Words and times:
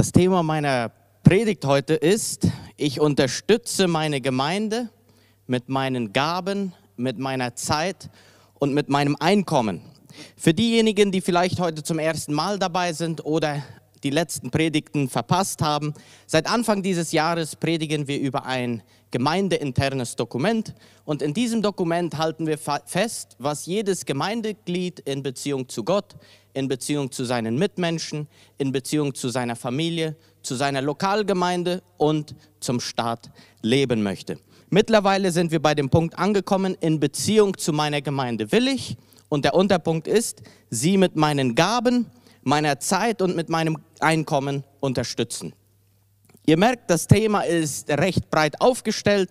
Das 0.00 0.12
Thema 0.12 0.42
meiner 0.42 0.90
Predigt 1.24 1.66
heute 1.66 1.92
ist, 1.92 2.48
ich 2.78 3.00
unterstütze 3.00 3.86
meine 3.86 4.22
Gemeinde 4.22 4.88
mit 5.46 5.68
meinen 5.68 6.14
Gaben, 6.14 6.72
mit 6.96 7.18
meiner 7.18 7.54
Zeit 7.54 8.08
und 8.58 8.72
mit 8.72 8.88
meinem 8.88 9.14
Einkommen. 9.20 9.82
Für 10.38 10.54
diejenigen, 10.54 11.12
die 11.12 11.20
vielleicht 11.20 11.60
heute 11.60 11.82
zum 11.82 11.98
ersten 11.98 12.32
Mal 12.32 12.58
dabei 12.58 12.94
sind 12.94 13.26
oder 13.26 13.62
die 14.02 14.10
letzten 14.10 14.50
Predigten 14.50 15.08
verpasst 15.08 15.62
haben, 15.62 15.94
seit 16.26 16.48
Anfang 16.48 16.82
dieses 16.82 17.12
Jahres 17.12 17.56
predigen 17.56 18.08
wir 18.08 18.18
über 18.18 18.46
ein 18.46 18.82
gemeindeinternes 19.10 20.16
Dokument 20.16 20.74
und 21.04 21.22
in 21.22 21.34
diesem 21.34 21.62
Dokument 21.62 22.16
halten 22.16 22.46
wir 22.46 22.58
fest, 22.58 23.36
was 23.38 23.66
jedes 23.66 24.06
Gemeindeglied 24.06 25.00
in 25.00 25.22
Beziehung 25.22 25.68
zu 25.68 25.84
Gott, 25.84 26.16
in 26.54 26.68
Beziehung 26.68 27.10
zu 27.10 27.24
seinen 27.24 27.56
Mitmenschen, 27.56 28.28
in 28.58 28.72
Beziehung 28.72 29.14
zu 29.14 29.28
seiner 29.28 29.56
Familie, 29.56 30.16
zu 30.42 30.54
seiner 30.54 30.82
Lokalgemeinde 30.82 31.82
und 31.96 32.34
zum 32.60 32.80
Staat 32.80 33.30
leben 33.62 34.02
möchte. 34.02 34.38
Mittlerweile 34.70 35.32
sind 35.32 35.50
wir 35.50 35.60
bei 35.60 35.74
dem 35.74 35.90
Punkt 35.90 36.16
angekommen, 36.18 36.76
in 36.80 37.00
Beziehung 37.00 37.58
zu 37.58 37.72
meiner 37.72 38.00
Gemeinde 38.02 38.52
will 38.52 38.68
ich. 38.68 38.96
Und 39.28 39.44
der 39.44 39.54
Unterpunkt 39.54 40.06
ist, 40.06 40.42
sie 40.70 40.96
mit 40.96 41.16
meinen 41.16 41.54
Gaben, 41.54 42.06
meiner 42.42 42.78
Zeit 42.78 43.20
und 43.20 43.36
mit 43.36 43.48
meinem 43.48 43.78
Einkommen 44.02 44.64
unterstützen. 44.80 45.52
Ihr 46.46 46.56
merkt, 46.56 46.90
das 46.90 47.06
Thema 47.06 47.42
ist 47.42 47.88
recht 47.90 48.30
breit 48.30 48.60
aufgestellt. 48.60 49.30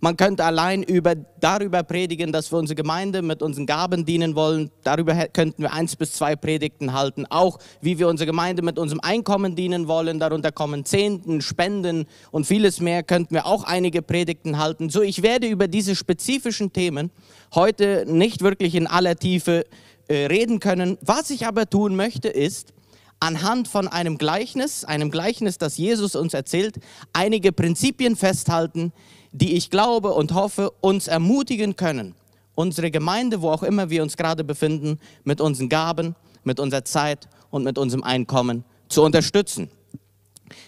Man 0.00 0.16
könnte 0.16 0.44
allein 0.44 0.84
über, 0.84 1.16
darüber 1.40 1.82
predigen, 1.82 2.30
dass 2.30 2.52
wir 2.52 2.58
unsere 2.58 2.76
Gemeinde 2.76 3.20
mit 3.20 3.42
unseren 3.42 3.66
Gaben 3.66 4.04
dienen 4.04 4.36
wollen. 4.36 4.70
Darüber 4.84 5.14
könnten 5.26 5.62
wir 5.62 5.72
eins 5.72 5.96
bis 5.96 6.12
zwei 6.12 6.36
Predigten 6.36 6.92
halten. 6.92 7.26
Auch 7.26 7.58
wie 7.80 7.98
wir 7.98 8.06
unsere 8.06 8.26
Gemeinde 8.26 8.62
mit 8.62 8.78
unserem 8.78 9.00
Einkommen 9.00 9.56
dienen 9.56 9.88
wollen. 9.88 10.20
Darunter 10.20 10.52
kommen 10.52 10.84
Zehnten, 10.84 11.40
Spenden 11.40 12.06
und 12.30 12.46
vieles 12.46 12.80
mehr. 12.80 13.02
Könnten 13.02 13.34
wir 13.34 13.46
auch 13.46 13.64
einige 13.64 14.02
Predigten 14.02 14.58
halten. 14.58 14.88
So, 14.88 15.02
ich 15.02 15.22
werde 15.22 15.48
über 15.48 15.66
diese 15.66 15.96
spezifischen 15.96 16.72
Themen 16.72 17.10
heute 17.52 18.04
nicht 18.06 18.42
wirklich 18.42 18.76
in 18.76 18.86
aller 18.86 19.16
Tiefe 19.16 19.64
äh, 20.06 20.26
reden 20.26 20.60
können. 20.60 20.96
Was 21.00 21.30
ich 21.30 21.44
aber 21.44 21.68
tun 21.68 21.96
möchte, 21.96 22.28
ist, 22.28 22.72
anhand 23.20 23.68
von 23.68 23.88
einem 23.88 24.18
Gleichnis, 24.18 24.84
einem 24.84 25.10
Gleichnis, 25.10 25.58
das 25.58 25.76
Jesus 25.76 26.14
uns 26.14 26.34
erzählt, 26.34 26.76
einige 27.12 27.52
Prinzipien 27.52 28.16
festhalten, 28.16 28.92
die 29.32 29.54
ich 29.54 29.70
glaube 29.70 30.12
und 30.12 30.34
hoffe, 30.34 30.70
uns 30.80 31.08
ermutigen 31.08 31.76
können, 31.76 32.14
unsere 32.54 32.90
Gemeinde, 32.90 33.42
wo 33.42 33.50
auch 33.50 33.62
immer 33.62 33.90
wir 33.90 34.02
uns 34.02 34.16
gerade 34.16 34.44
befinden, 34.44 34.98
mit 35.24 35.40
unseren 35.40 35.68
Gaben, 35.68 36.14
mit 36.44 36.60
unserer 36.60 36.84
Zeit 36.84 37.28
und 37.50 37.64
mit 37.64 37.78
unserem 37.78 38.04
Einkommen 38.04 38.64
zu 38.88 39.02
unterstützen. 39.02 39.70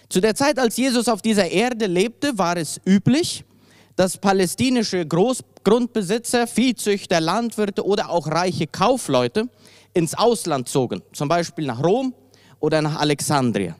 Zu 0.08 0.20
der 0.20 0.34
Zeit, 0.34 0.58
als 0.58 0.76
Jesus 0.76 1.08
auf 1.08 1.22
dieser 1.22 1.50
Erde 1.50 1.86
lebte, 1.86 2.36
war 2.36 2.56
es 2.56 2.80
üblich, 2.84 3.44
dass 3.96 4.18
palästinische 4.18 5.06
Großgrundbesitzer, 5.06 6.46
Viehzüchter, 6.46 7.20
Landwirte 7.20 7.84
oder 7.84 8.10
auch 8.10 8.26
reiche 8.26 8.66
Kaufleute 8.66 9.48
ins 9.94 10.14
Ausland 10.14 10.68
zogen, 10.68 11.02
zum 11.12 11.28
Beispiel 11.28 11.66
nach 11.66 11.82
Rom 11.82 12.14
oder 12.60 12.82
nach 12.82 13.00
Alexandria. 13.00 13.76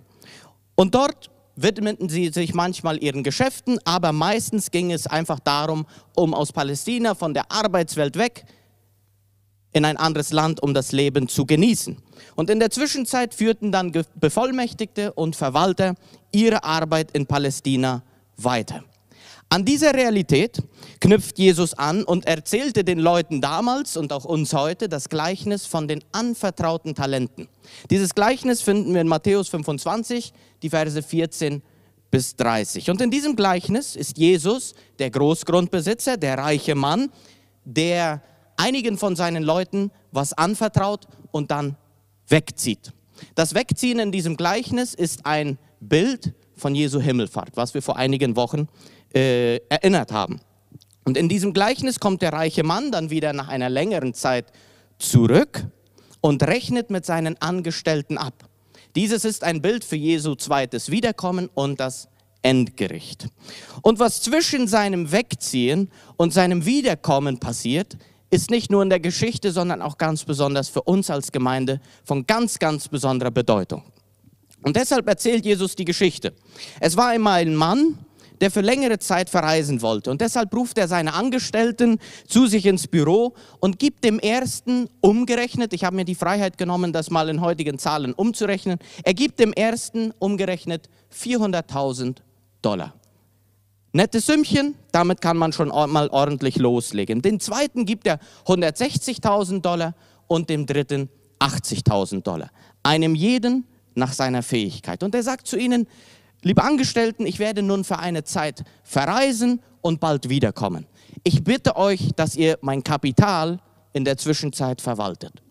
Und 0.74 0.94
dort 0.94 1.30
widmeten 1.56 2.08
sie 2.08 2.30
sich 2.30 2.54
manchmal 2.54 3.02
ihren 3.02 3.22
Geschäften, 3.22 3.78
aber 3.84 4.12
meistens 4.12 4.70
ging 4.70 4.92
es 4.92 5.06
einfach 5.06 5.38
darum, 5.40 5.86
um 6.16 6.34
aus 6.34 6.52
Palästina 6.52 7.14
von 7.14 7.34
der 7.34 7.50
Arbeitswelt 7.52 8.16
weg 8.16 8.44
in 9.72 9.84
ein 9.84 9.96
anderes 9.96 10.32
Land, 10.32 10.62
um 10.62 10.74
das 10.74 10.92
Leben 10.92 11.28
zu 11.28 11.46
genießen. 11.46 11.96
Und 12.34 12.50
in 12.50 12.58
der 12.58 12.70
Zwischenzeit 12.70 13.34
führten 13.34 13.70
dann 13.70 13.92
Bevollmächtigte 14.14 15.12
und 15.12 15.36
Verwalter 15.36 15.94
ihre 16.32 16.64
Arbeit 16.64 17.10
in 17.12 17.26
Palästina 17.26 18.02
weiter. 18.36 18.82
An 19.52 19.64
dieser 19.64 19.92
Realität 19.94 20.62
knüpft 21.00 21.36
Jesus 21.36 21.74
an 21.74 22.04
und 22.04 22.24
erzählte 22.24 22.84
den 22.84 23.00
Leuten 23.00 23.40
damals 23.40 23.96
und 23.96 24.12
auch 24.12 24.24
uns 24.24 24.52
heute 24.52 24.88
das 24.88 25.08
Gleichnis 25.08 25.66
von 25.66 25.88
den 25.88 26.04
anvertrauten 26.12 26.94
Talenten. 26.94 27.48
Dieses 27.90 28.14
Gleichnis 28.14 28.62
finden 28.62 28.94
wir 28.94 29.00
in 29.00 29.08
Matthäus 29.08 29.48
25, 29.48 30.32
die 30.62 30.70
Verse 30.70 31.02
14 31.02 31.62
bis 32.12 32.36
30. 32.36 32.90
Und 32.90 33.00
in 33.00 33.10
diesem 33.10 33.34
Gleichnis 33.34 33.96
ist 33.96 34.18
Jesus 34.18 34.74
der 35.00 35.10
Großgrundbesitzer, 35.10 36.16
der 36.16 36.38
reiche 36.38 36.76
Mann, 36.76 37.10
der 37.64 38.22
einigen 38.56 38.98
von 38.98 39.16
seinen 39.16 39.42
Leuten 39.42 39.90
was 40.12 40.32
anvertraut 40.32 41.08
und 41.32 41.50
dann 41.50 41.76
wegzieht. 42.28 42.92
Das 43.34 43.56
Wegziehen 43.56 43.98
in 43.98 44.12
diesem 44.12 44.36
Gleichnis 44.36 44.94
ist 44.94 45.26
ein 45.26 45.58
Bild 45.80 46.34
von 46.60 46.74
Jesu 46.74 47.00
Himmelfahrt, 47.00 47.56
was 47.56 47.74
wir 47.74 47.82
vor 47.82 47.96
einigen 47.96 48.36
Wochen 48.36 48.68
äh, 49.14 49.56
erinnert 49.68 50.12
haben. 50.12 50.40
Und 51.04 51.16
in 51.16 51.28
diesem 51.28 51.52
Gleichnis 51.52 51.98
kommt 51.98 52.22
der 52.22 52.32
reiche 52.32 52.62
Mann 52.62 52.92
dann 52.92 53.10
wieder 53.10 53.32
nach 53.32 53.48
einer 53.48 53.68
längeren 53.68 54.14
Zeit 54.14 54.46
zurück 54.98 55.66
und 56.20 56.42
rechnet 56.42 56.90
mit 56.90 57.04
seinen 57.06 57.40
Angestellten 57.40 58.18
ab. 58.18 58.48
Dieses 58.94 59.24
ist 59.24 59.42
ein 59.44 59.62
Bild 59.62 59.84
für 59.84 59.96
Jesu 59.96 60.34
zweites 60.34 60.90
Wiederkommen 60.90 61.48
und 61.54 61.80
das 61.80 62.08
Endgericht. 62.42 63.28
Und 63.82 63.98
was 63.98 64.22
zwischen 64.22 64.66
seinem 64.66 65.12
Wegziehen 65.12 65.90
und 66.16 66.32
seinem 66.32 66.64
Wiederkommen 66.66 67.38
passiert, 67.38 67.96
ist 68.30 68.50
nicht 68.50 68.70
nur 68.70 68.82
in 68.82 68.90
der 68.90 69.00
Geschichte, 69.00 69.52
sondern 69.52 69.82
auch 69.82 69.98
ganz 69.98 70.24
besonders 70.24 70.68
für 70.68 70.82
uns 70.82 71.10
als 71.10 71.32
Gemeinde 71.32 71.80
von 72.04 72.26
ganz, 72.26 72.58
ganz 72.58 72.88
besonderer 72.88 73.30
Bedeutung. 73.30 73.82
Und 74.62 74.76
deshalb 74.76 75.08
erzählt 75.08 75.44
Jesus 75.44 75.74
die 75.74 75.84
Geschichte. 75.84 76.34
Es 76.80 76.96
war 76.96 77.08
einmal 77.08 77.40
ein 77.40 77.54
Mann, 77.54 77.98
der 78.40 78.50
für 78.50 78.62
längere 78.62 78.98
Zeit 78.98 79.28
verreisen 79.28 79.82
wollte. 79.82 80.10
Und 80.10 80.20
deshalb 80.20 80.54
ruft 80.54 80.78
er 80.78 80.88
seine 80.88 81.14
Angestellten 81.14 81.98
zu 82.26 82.46
sich 82.46 82.66
ins 82.66 82.86
Büro 82.86 83.34
und 83.60 83.78
gibt 83.78 84.04
dem 84.04 84.18
ersten 84.18 84.88
umgerechnet, 85.00 85.72
ich 85.72 85.84
habe 85.84 85.96
mir 85.96 86.04
die 86.04 86.14
Freiheit 86.14 86.56
genommen, 86.58 86.92
das 86.92 87.10
mal 87.10 87.28
in 87.28 87.40
heutigen 87.40 87.78
Zahlen 87.78 88.12
umzurechnen, 88.14 88.78
er 89.04 89.14
gibt 89.14 89.38
dem 89.40 89.52
ersten 89.52 90.12
umgerechnet 90.18 90.88
400.000 91.14 92.16
Dollar. 92.62 92.94
Nettes 93.92 94.26
Sümmchen, 94.26 94.76
damit 94.92 95.20
kann 95.20 95.36
man 95.36 95.52
schon 95.52 95.68
mal 95.68 96.08
ordentlich 96.08 96.56
loslegen. 96.56 97.22
Den 97.22 97.40
zweiten 97.40 97.86
gibt 97.86 98.06
er 98.06 98.20
160.000 98.46 99.60
Dollar 99.62 99.94
und 100.28 100.48
dem 100.48 100.64
dritten 100.64 101.08
80.000 101.40 102.22
Dollar. 102.22 102.50
Einem 102.84 103.16
jeden 103.16 103.66
nach 104.00 104.12
seiner 104.12 104.42
Fähigkeit. 104.42 105.04
Und 105.04 105.14
er 105.14 105.22
sagt 105.22 105.46
zu 105.46 105.56
ihnen, 105.56 105.86
Liebe 106.42 106.62
Angestellten, 106.62 107.26
ich 107.26 107.38
werde 107.38 107.62
nun 107.62 107.84
für 107.84 107.98
eine 107.98 108.24
Zeit 108.24 108.64
verreisen 108.82 109.60
und 109.82 110.00
bald 110.00 110.30
wiederkommen. 110.30 110.86
Ich 111.22 111.44
bitte 111.44 111.76
euch, 111.76 112.12
dass 112.16 112.34
ihr 112.34 112.58
mein 112.62 112.82
Kapital 112.82 113.60
in 113.92 114.06
der 114.06 114.16
Zwischenzeit 114.16 114.80
verwaltet. 114.80 115.42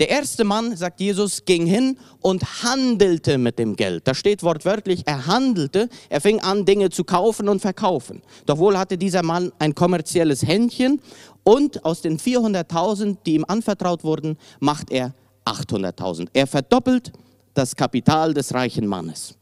Der 0.00 0.08
erste 0.08 0.42
Mann, 0.42 0.76
sagt 0.76 1.00
Jesus, 1.00 1.44
ging 1.44 1.64
hin 1.64 1.96
und 2.20 2.64
handelte 2.64 3.38
mit 3.38 3.58
dem 3.58 3.76
Geld. 3.76 4.06
Da 4.08 4.14
steht 4.14 4.42
wortwörtlich, 4.42 5.02
er 5.06 5.26
handelte, 5.26 5.88
er 6.08 6.20
fing 6.20 6.40
an, 6.40 6.64
Dinge 6.64 6.90
zu 6.90 7.04
kaufen 7.04 7.48
und 7.48 7.60
verkaufen. 7.60 8.20
Doch 8.46 8.58
wohl 8.58 8.76
hatte 8.76 8.98
dieser 8.98 9.22
Mann 9.22 9.52
ein 9.60 9.74
kommerzielles 9.74 10.44
Händchen 10.44 11.00
und 11.44 11.84
aus 11.84 12.02
den 12.02 12.18
400.000, 12.18 13.18
die 13.24 13.34
ihm 13.34 13.44
anvertraut 13.46 14.02
wurden, 14.02 14.36
macht 14.60 14.90
er 14.90 15.14
800.000. 15.44 16.28
Er 16.32 16.46
verdoppelt 16.46 17.12
das 17.54 17.76
Kapital 17.76 18.34
des 18.34 18.54
reichen 18.54 18.86
Mannes. 18.86 19.36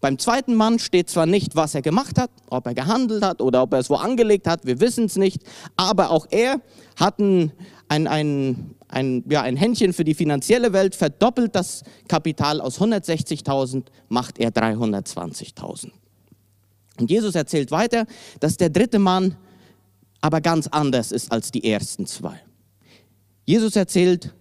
Beim 0.00 0.18
zweiten 0.18 0.56
Mann 0.56 0.80
steht 0.80 1.08
zwar 1.10 1.26
nicht, 1.26 1.54
was 1.54 1.76
er 1.76 1.82
gemacht 1.82 2.18
hat, 2.18 2.30
ob 2.50 2.66
er 2.66 2.74
gehandelt 2.74 3.22
hat 3.22 3.40
oder 3.40 3.62
ob 3.62 3.72
er 3.72 3.78
es 3.78 3.88
wo 3.88 3.94
angelegt 3.94 4.48
hat, 4.48 4.66
wir 4.66 4.80
wissen 4.80 5.04
es 5.04 5.14
nicht, 5.14 5.42
aber 5.76 6.10
auch 6.10 6.26
er 6.30 6.60
hat 6.96 7.20
ein, 7.20 7.52
ein, 7.88 8.08
ein, 8.08 8.74
ein, 8.88 9.24
ja, 9.30 9.42
ein 9.42 9.56
Händchen 9.56 9.92
für 9.92 10.02
die 10.02 10.14
finanzielle 10.14 10.72
Welt, 10.72 10.96
verdoppelt 10.96 11.54
das 11.54 11.84
Kapital 12.08 12.60
aus 12.60 12.80
160.000, 12.80 13.84
macht 14.08 14.40
er 14.40 14.50
320.000. 14.50 15.92
Und 16.98 17.08
Jesus 17.08 17.36
erzählt 17.36 17.70
weiter, 17.70 18.06
dass 18.40 18.56
der 18.56 18.70
dritte 18.70 18.98
Mann 18.98 19.36
aber 20.20 20.40
ganz 20.40 20.66
anders 20.66 21.12
ist 21.12 21.30
als 21.30 21.52
die 21.52 21.70
ersten 21.70 22.06
zwei. 22.06 22.40
Jesus 23.44 23.76
erzählt, 23.76 24.34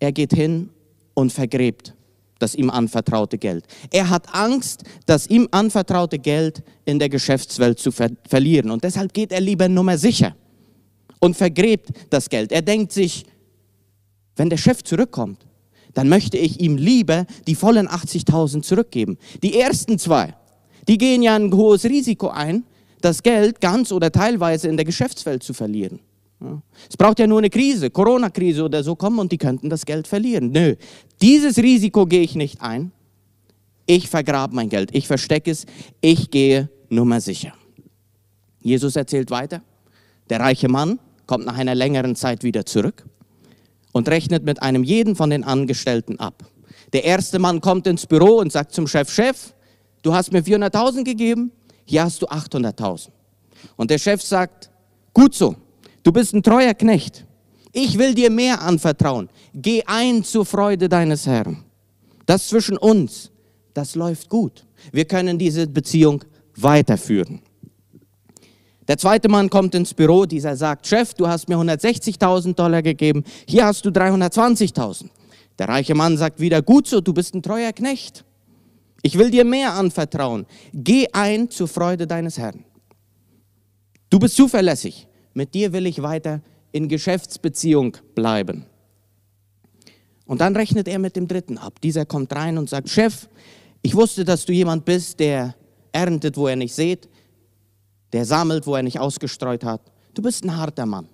er 0.00 0.12
geht 0.12 0.32
hin 0.32 0.70
und 1.14 1.32
vergräbt 1.32 1.94
das 2.38 2.54
ihm 2.54 2.70
anvertraute 2.70 3.38
Geld. 3.38 3.64
Er 3.90 4.10
hat 4.10 4.34
Angst, 4.34 4.84
das 5.06 5.26
ihm 5.26 5.48
anvertraute 5.50 6.18
Geld 6.18 6.62
in 6.84 6.98
der 6.98 7.08
Geschäftswelt 7.08 7.78
zu 7.78 7.90
ver 7.90 8.10
verlieren. 8.28 8.70
Und 8.70 8.84
deshalb 8.84 9.12
geht 9.12 9.32
er 9.32 9.40
lieber 9.40 9.68
Nummer 9.68 9.98
sicher 9.98 10.34
und 11.20 11.36
vergräbt 11.36 11.90
das 12.10 12.28
Geld. 12.28 12.52
Er 12.52 12.62
denkt 12.62 12.92
sich, 12.92 13.24
wenn 14.36 14.50
der 14.50 14.56
Chef 14.56 14.84
zurückkommt, 14.84 15.44
dann 15.94 16.08
möchte 16.08 16.38
ich 16.38 16.60
ihm 16.60 16.76
lieber 16.76 17.26
die 17.46 17.56
vollen 17.56 17.88
80.000 17.88 18.62
zurückgeben. 18.62 19.18
Die 19.42 19.58
ersten 19.58 19.98
zwei, 19.98 20.34
die 20.86 20.98
gehen 20.98 21.22
ja 21.22 21.34
ein 21.34 21.52
hohes 21.52 21.84
Risiko 21.84 22.28
ein, 22.28 22.64
das 23.00 23.22
Geld 23.22 23.60
ganz 23.60 23.90
oder 23.90 24.12
teilweise 24.12 24.68
in 24.68 24.76
der 24.76 24.84
Geschäftswelt 24.84 25.42
zu 25.42 25.54
verlieren. 25.54 26.00
Es 26.88 26.96
braucht 26.96 27.18
ja 27.18 27.26
nur 27.26 27.38
eine 27.38 27.50
Krise, 27.50 27.90
Corona-Krise 27.90 28.64
oder 28.64 28.82
so 28.84 28.94
kommen 28.94 29.18
und 29.18 29.32
die 29.32 29.38
könnten 29.38 29.68
das 29.68 29.84
Geld 29.84 30.06
verlieren. 30.06 30.52
Nö, 30.52 30.76
dieses 31.20 31.58
Risiko 31.58 32.06
gehe 32.06 32.22
ich 32.22 32.34
nicht 32.36 32.62
ein. 32.62 32.92
ich 33.86 34.08
vergrabe 34.08 34.54
mein 34.54 34.68
Geld, 34.68 34.94
ich 34.94 35.06
verstecke 35.06 35.50
es, 35.50 35.64
ich 36.00 36.30
gehe 36.30 36.68
nummer 36.90 37.20
sicher. 37.20 37.54
Jesus 38.60 38.96
erzählt 38.96 39.30
weiter, 39.30 39.62
der 40.28 40.40
reiche 40.40 40.68
Mann 40.68 41.00
kommt 41.26 41.46
nach 41.46 41.56
einer 41.56 41.74
längeren 41.74 42.14
Zeit 42.14 42.44
wieder 42.44 42.66
zurück 42.66 43.06
und 43.92 44.08
rechnet 44.08 44.44
mit 44.44 44.62
einem 44.62 44.84
jeden 44.84 45.16
von 45.16 45.30
den 45.30 45.42
Angestellten 45.42 46.20
ab. 46.20 46.44
Der 46.92 47.04
erste 47.04 47.38
Mann 47.38 47.60
kommt 47.60 47.86
ins 47.86 48.06
Büro 48.06 48.38
und 48.38 48.52
sagt 48.52 48.72
zum 48.72 48.86
Chef, 48.86 49.10
Chef, 49.10 49.54
du 50.02 50.14
hast 50.14 50.32
mir 50.32 50.42
400.000 50.42 51.04
gegeben, 51.04 51.50
hier 51.84 52.04
hast 52.04 52.20
du 52.22 52.26
800.000. 52.26 53.08
Und 53.76 53.90
der 53.90 53.98
Chef 53.98 54.22
sagt, 54.22 54.70
gut 55.14 55.34
so, 55.34 55.56
du 56.02 56.12
bist 56.12 56.34
ein 56.34 56.42
treuer 56.42 56.74
Knecht. 56.74 57.26
Ich 57.72 57.98
will 57.98 58.14
dir 58.14 58.30
mehr 58.30 58.62
anvertrauen. 58.62 59.28
Geh 59.54 59.82
ein 59.86 60.24
zur 60.24 60.44
Freude 60.44 60.88
deines 60.88 61.26
Herrn. 61.26 61.64
Das 62.26 62.48
zwischen 62.48 62.76
uns, 62.76 63.30
das 63.74 63.94
läuft 63.94 64.28
gut. 64.28 64.66
Wir 64.92 65.04
können 65.04 65.38
diese 65.38 65.66
Beziehung 65.66 66.24
weiterführen. 66.56 67.40
Der 68.86 68.96
zweite 68.96 69.28
Mann 69.28 69.50
kommt 69.50 69.74
ins 69.74 69.92
Büro, 69.92 70.24
dieser 70.24 70.56
sagt, 70.56 70.86
Chef, 70.86 71.12
du 71.12 71.28
hast 71.28 71.48
mir 71.48 71.56
160.000 71.56 72.54
Dollar 72.54 72.82
gegeben, 72.82 73.22
hier 73.46 73.66
hast 73.66 73.84
du 73.84 73.90
320.000. 73.90 75.10
Der 75.58 75.68
reiche 75.68 75.94
Mann 75.94 76.16
sagt 76.16 76.40
wieder, 76.40 76.62
gut 76.62 76.86
so, 76.86 77.00
du 77.00 77.12
bist 77.12 77.34
ein 77.34 77.42
treuer 77.42 77.72
Knecht. 77.72 78.24
Ich 79.02 79.18
will 79.18 79.30
dir 79.30 79.44
mehr 79.44 79.74
anvertrauen. 79.74 80.46
Geh 80.72 81.06
ein 81.12 81.50
zur 81.50 81.68
Freude 81.68 82.06
deines 82.06 82.38
Herrn. 82.38 82.64
Du 84.10 84.18
bist 84.18 84.36
zuverlässig. 84.36 85.06
Mit 85.38 85.54
dir 85.54 85.72
will 85.72 85.86
ich 85.86 86.02
weiter 86.02 86.40
in 86.72 86.88
Geschäftsbeziehung 86.88 87.96
bleiben. 88.16 88.66
Und 90.26 90.40
dann 90.40 90.56
rechnet 90.56 90.88
er 90.88 90.98
mit 90.98 91.14
dem 91.14 91.28
dritten 91.28 91.58
ab. 91.58 91.80
Dieser 91.80 92.04
kommt 92.06 92.34
rein 92.34 92.58
und 92.58 92.68
sagt, 92.68 92.88
Chef, 92.88 93.28
ich 93.80 93.94
wusste, 93.94 94.24
dass 94.24 94.46
du 94.46 94.52
jemand 94.52 94.84
bist, 94.84 95.20
der 95.20 95.54
erntet, 95.92 96.36
wo 96.36 96.48
er 96.48 96.56
nicht 96.56 96.74
sät, 96.74 97.08
der 98.12 98.24
sammelt, 98.24 98.66
wo 98.66 98.74
er 98.74 98.82
nicht 98.82 98.98
ausgestreut 98.98 99.62
hat. 99.62 99.80
Du 100.12 100.22
bist 100.22 100.42
ein 100.42 100.56
harter 100.56 100.86
Mann. 100.86 101.06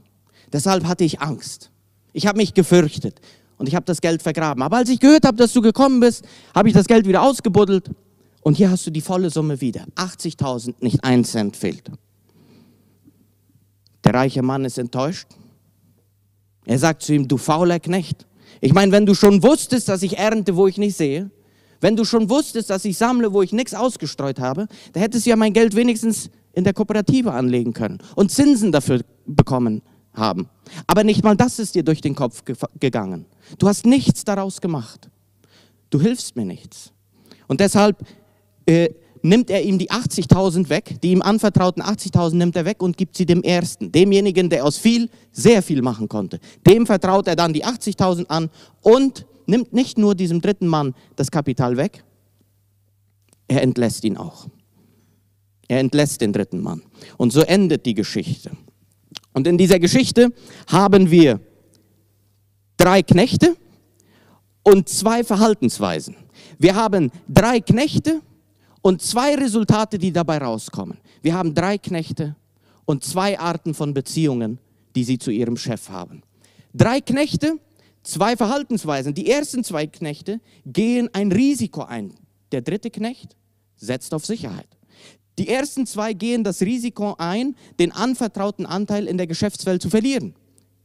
Deshalb 0.50 0.86
hatte 0.86 1.04
ich 1.04 1.20
Angst. 1.20 1.70
Ich 2.14 2.26
habe 2.26 2.38
mich 2.38 2.54
gefürchtet 2.54 3.20
und 3.58 3.68
ich 3.68 3.74
habe 3.74 3.84
das 3.84 4.00
Geld 4.00 4.22
vergraben. 4.22 4.62
Aber 4.62 4.78
als 4.78 4.88
ich 4.88 5.00
gehört 5.00 5.26
habe, 5.26 5.36
dass 5.36 5.52
du 5.52 5.60
gekommen 5.60 6.00
bist, 6.00 6.24
habe 6.54 6.68
ich 6.68 6.74
das 6.74 6.86
Geld 6.86 7.06
wieder 7.06 7.20
ausgebuddelt 7.20 7.90
und 8.40 8.56
hier 8.56 8.70
hast 8.70 8.86
du 8.86 8.90
die 8.90 9.02
volle 9.02 9.28
Summe 9.28 9.60
wieder. 9.60 9.84
80.000, 9.96 10.76
nicht 10.80 11.04
ein 11.04 11.26
Cent 11.26 11.58
fehlt. 11.58 11.90
Der 14.04 14.14
reiche 14.14 14.42
Mann 14.42 14.64
ist 14.64 14.78
enttäuscht. 14.78 15.28
Er 16.66 16.78
sagt 16.78 17.02
zu 17.02 17.14
ihm, 17.14 17.28
du 17.28 17.36
fauler 17.36 17.80
Knecht. 17.80 18.26
Ich 18.60 18.72
meine, 18.72 18.92
wenn 18.92 19.06
du 19.06 19.14
schon 19.14 19.42
wusstest, 19.42 19.88
dass 19.88 20.02
ich 20.02 20.18
ernte, 20.18 20.56
wo 20.56 20.66
ich 20.66 20.78
nicht 20.78 20.96
sehe, 20.96 21.30
wenn 21.80 21.96
du 21.96 22.04
schon 22.04 22.30
wusstest, 22.30 22.70
dass 22.70 22.84
ich 22.84 22.96
sammle, 22.96 23.32
wo 23.32 23.42
ich 23.42 23.52
nichts 23.52 23.74
ausgestreut 23.74 24.40
habe, 24.40 24.68
da 24.92 25.00
hättest 25.00 25.26
du 25.26 25.30
ja 25.30 25.36
mein 25.36 25.52
Geld 25.52 25.76
wenigstens 25.76 26.30
in 26.52 26.64
der 26.64 26.72
Kooperative 26.72 27.32
anlegen 27.32 27.72
können 27.72 27.98
und 28.14 28.30
Zinsen 28.30 28.72
dafür 28.72 29.00
bekommen 29.26 29.82
haben. 30.14 30.48
Aber 30.86 31.04
nicht 31.04 31.24
mal 31.24 31.36
das 31.36 31.58
ist 31.58 31.74
dir 31.74 31.82
durch 31.82 32.00
den 32.00 32.14
Kopf 32.14 32.44
ge 32.44 32.56
gegangen. 32.80 33.26
Du 33.58 33.68
hast 33.68 33.84
nichts 33.84 34.24
daraus 34.24 34.60
gemacht. 34.60 35.10
Du 35.90 36.00
hilfst 36.00 36.36
mir 36.36 36.46
nichts. 36.46 36.92
Und 37.48 37.60
deshalb 37.60 37.98
äh, 38.66 38.88
nimmt 39.24 39.48
er 39.48 39.62
ihm 39.62 39.78
die 39.78 39.90
80.000 39.90 40.68
weg, 40.68 41.00
die 41.02 41.12
ihm 41.12 41.22
anvertrauten 41.22 41.82
80.000 41.82 42.34
nimmt 42.34 42.56
er 42.56 42.66
weg 42.66 42.82
und 42.82 42.96
gibt 42.96 43.16
sie 43.16 43.24
dem 43.24 43.42
Ersten, 43.42 43.90
demjenigen, 43.90 44.50
der 44.50 44.64
aus 44.64 44.76
viel 44.76 45.08
sehr 45.32 45.62
viel 45.62 45.80
machen 45.80 46.08
konnte. 46.08 46.38
Dem 46.66 46.86
vertraut 46.86 47.26
er 47.26 47.34
dann 47.34 47.54
die 47.54 47.64
80.000 47.64 48.26
an 48.26 48.50
und 48.82 49.26
nimmt 49.46 49.72
nicht 49.72 49.96
nur 49.96 50.14
diesem 50.14 50.42
dritten 50.42 50.66
Mann 50.66 50.94
das 51.16 51.30
Kapital 51.30 51.78
weg, 51.78 52.04
er 53.48 53.62
entlässt 53.62 54.04
ihn 54.04 54.18
auch. 54.18 54.46
Er 55.68 55.80
entlässt 55.80 56.20
den 56.20 56.32
dritten 56.32 56.60
Mann. 56.60 56.82
Und 57.16 57.32
so 57.32 57.40
endet 57.40 57.86
die 57.86 57.94
Geschichte. 57.94 58.50
Und 59.32 59.46
in 59.46 59.56
dieser 59.56 59.78
Geschichte 59.78 60.32
haben 60.66 61.10
wir 61.10 61.40
drei 62.76 63.02
Knechte 63.02 63.56
und 64.62 64.90
zwei 64.90 65.24
Verhaltensweisen. 65.24 66.14
Wir 66.58 66.74
haben 66.74 67.10
drei 67.26 67.60
Knechte 67.60 68.20
und 68.84 69.00
zwei 69.00 69.34
Resultate, 69.34 69.96
die 69.96 70.12
dabei 70.12 70.36
rauskommen. 70.36 70.98
Wir 71.22 71.32
haben 71.34 71.54
drei 71.54 71.78
Knechte 71.78 72.36
und 72.84 73.02
zwei 73.02 73.38
Arten 73.38 73.72
von 73.72 73.94
Beziehungen, 73.94 74.58
die 74.94 75.04
sie 75.04 75.18
zu 75.18 75.30
ihrem 75.30 75.56
Chef 75.56 75.88
haben. 75.88 76.20
Drei 76.74 77.00
Knechte, 77.00 77.58
zwei 78.02 78.36
Verhaltensweisen. 78.36 79.14
Die 79.14 79.30
ersten 79.30 79.64
zwei 79.64 79.86
Knechte 79.86 80.38
gehen 80.66 81.08
ein 81.14 81.32
Risiko 81.32 81.84
ein. 81.84 82.12
Der 82.52 82.60
dritte 82.60 82.90
Knecht 82.90 83.36
setzt 83.76 84.12
auf 84.12 84.26
Sicherheit. 84.26 84.68
Die 85.38 85.48
ersten 85.48 85.86
zwei 85.86 86.12
gehen 86.12 86.44
das 86.44 86.60
Risiko 86.60 87.14
ein, 87.16 87.56
den 87.78 87.90
anvertrauten 87.90 88.66
Anteil 88.66 89.06
in 89.06 89.16
der 89.16 89.26
Geschäftswelt 89.26 89.80
zu 89.80 89.88
verlieren. 89.88 90.34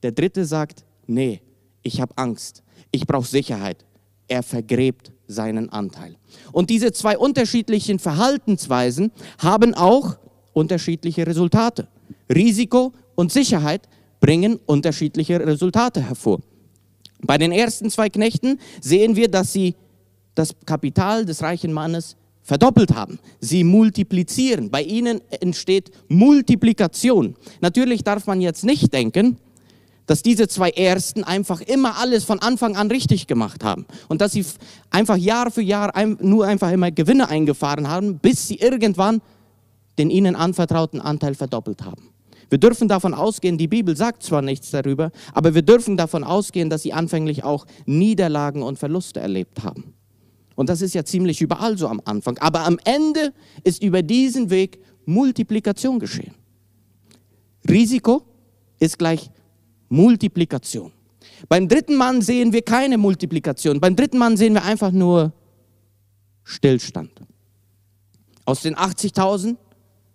Der 0.04 0.13
dritte 0.13 0.46
sagt, 0.46 0.86
nee, 1.06 1.42
ich 1.84 2.00
habe 2.00 2.18
Angst, 2.18 2.63
ich 2.92 3.06
brauche 3.06 3.28
Sicherheit. 3.28 3.86
Er 4.30 4.42
vergräbt 4.42 5.12
seinen 5.29 5.69
Anteil. 5.69 6.15
Und 6.51 6.69
diese 6.69 6.91
zwei 6.91 7.17
unterschiedlichen 7.17 7.99
Verhaltensweisen 7.99 9.11
haben 9.37 9.73
auch 9.75 10.17
unterschiedliche 10.53 11.25
Resultate. 11.25 11.87
Risiko 12.33 12.91
und 13.15 13.31
Sicherheit 13.31 13.87
bringen 14.19 14.59
unterschiedliche 14.65 15.39
Resultate 15.39 16.01
hervor. 16.01 16.39
Bei 17.21 17.37
den 17.37 17.51
ersten 17.51 17.89
zwei 17.89 18.09
Knechten 18.09 18.59
sehen 18.81 19.15
wir, 19.15 19.29
dass 19.29 19.53
sie 19.53 19.75
das 20.35 20.55
Kapital 20.65 21.25
des 21.25 21.41
reichen 21.43 21.71
Mannes 21.71 22.15
verdoppelt 22.41 22.95
haben. 22.95 23.19
Sie 23.39 23.63
multiplizieren. 23.63 24.71
Bei 24.71 24.81
ihnen 24.81 25.21
entsteht 25.29 25.91
Multiplikation. 26.07 27.35
Natürlich 27.61 28.03
darf 28.03 28.25
man 28.25 28.41
jetzt 28.41 28.63
nicht 28.63 28.91
denken, 28.91 29.37
dass 30.09 30.23
diese 30.23 30.47
zwei 30.47 30.71
Ersten 30.71 31.23
einfach 31.23 31.61
immer 31.61 32.00
alles 32.00 32.23
von 32.23 32.39
Anfang 32.39 32.75
an 32.75 32.89
richtig 32.89 33.27
gemacht 33.27 33.63
haben 33.63 33.85
und 34.07 34.21
dass 34.21 34.31
sie 34.31 34.44
einfach 34.89 35.17
Jahr 35.17 35.51
für 35.51 35.61
Jahr 35.61 35.94
nur 36.19 36.47
einfach 36.47 36.71
immer 36.71 36.89
Gewinne 36.89 37.29
eingefahren 37.29 37.88
haben, 37.88 38.17
bis 38.17 38.47
sie 38.47 38.56
irgendwann 38.56 39.21
den 40.00 40.09
ihnen 40.09 40.35
anvertrauten 40.35 41.00
Anteil 41.00 41.35
verdoppelt 41.35 41.83
haben. 41.83 42.09
Wir 42.50 42.57
dürfen 42.57 42.88
davon 42.88 43.13
ausgehen, 43.13 43.59
die 43.59 43.67
Bibel 43.67 43.95
sagt 43.95 44.23
zwar 44.23 44.41
nichts 44.41 44.71
darüber, 44.71 45.11
aber 45.31 45.53
wir 45.53 45.61
dürfen 45.61 45.95
davon 45.95 46.23
ausgehen, 46.23 46.71
dass 46.71 46.81
sie 46.81 46.91
anfänglich 46.91 47.44
auch 47.44 47.67
Niederlagen 47.85 48.63
und 48.63 48.79
Verluste 48.79 49.19
erlebt 49.19 49.63
haben. 49.63 49.94
Und 50.55 50.69
das 50.69 50.81
ist 50.81 50.95
ja 50.95 51.05
ziemlich 51.05 51.39
überall 51.39 51.77
so 51.77 51.88
am 51.88 52.01
Anfang. 52.05 52.39
Aber 52.39 52.65
am 52.65 52.79
Ende 52.84 53.31
ist 53.63 53.84
über 53.84 54.01
diesen 54.01 54.50
Weg 54.50 54.79
Multiplikation 55.05 56.00
geschehen. 56.00 56.34
Risiko 57.69 58.24
ist 58.79 58.98
gleich 58.98 59.29
Multiplikation. 59.89 60.91
Beim 61.48 61.67
dritten 61.67 61.96
Mann 61.96 62.22
sehen 62.22 62.53
wir 62.53 62.62
keine 62.62 62.98
Multiplikation. 62.98 63.79
Beim 63.79 63.96
dritten 63.96 64.17
Mann 64.17 64.38
sehen 64.38 64.53
wir 64.53 64.63
einfach 64.63 64.91
nur 64.91 65.34
Stillstand. 66.43 67.12
Aus 68.46 68.62
den 68.62 68.75
80.000 68.75 69.58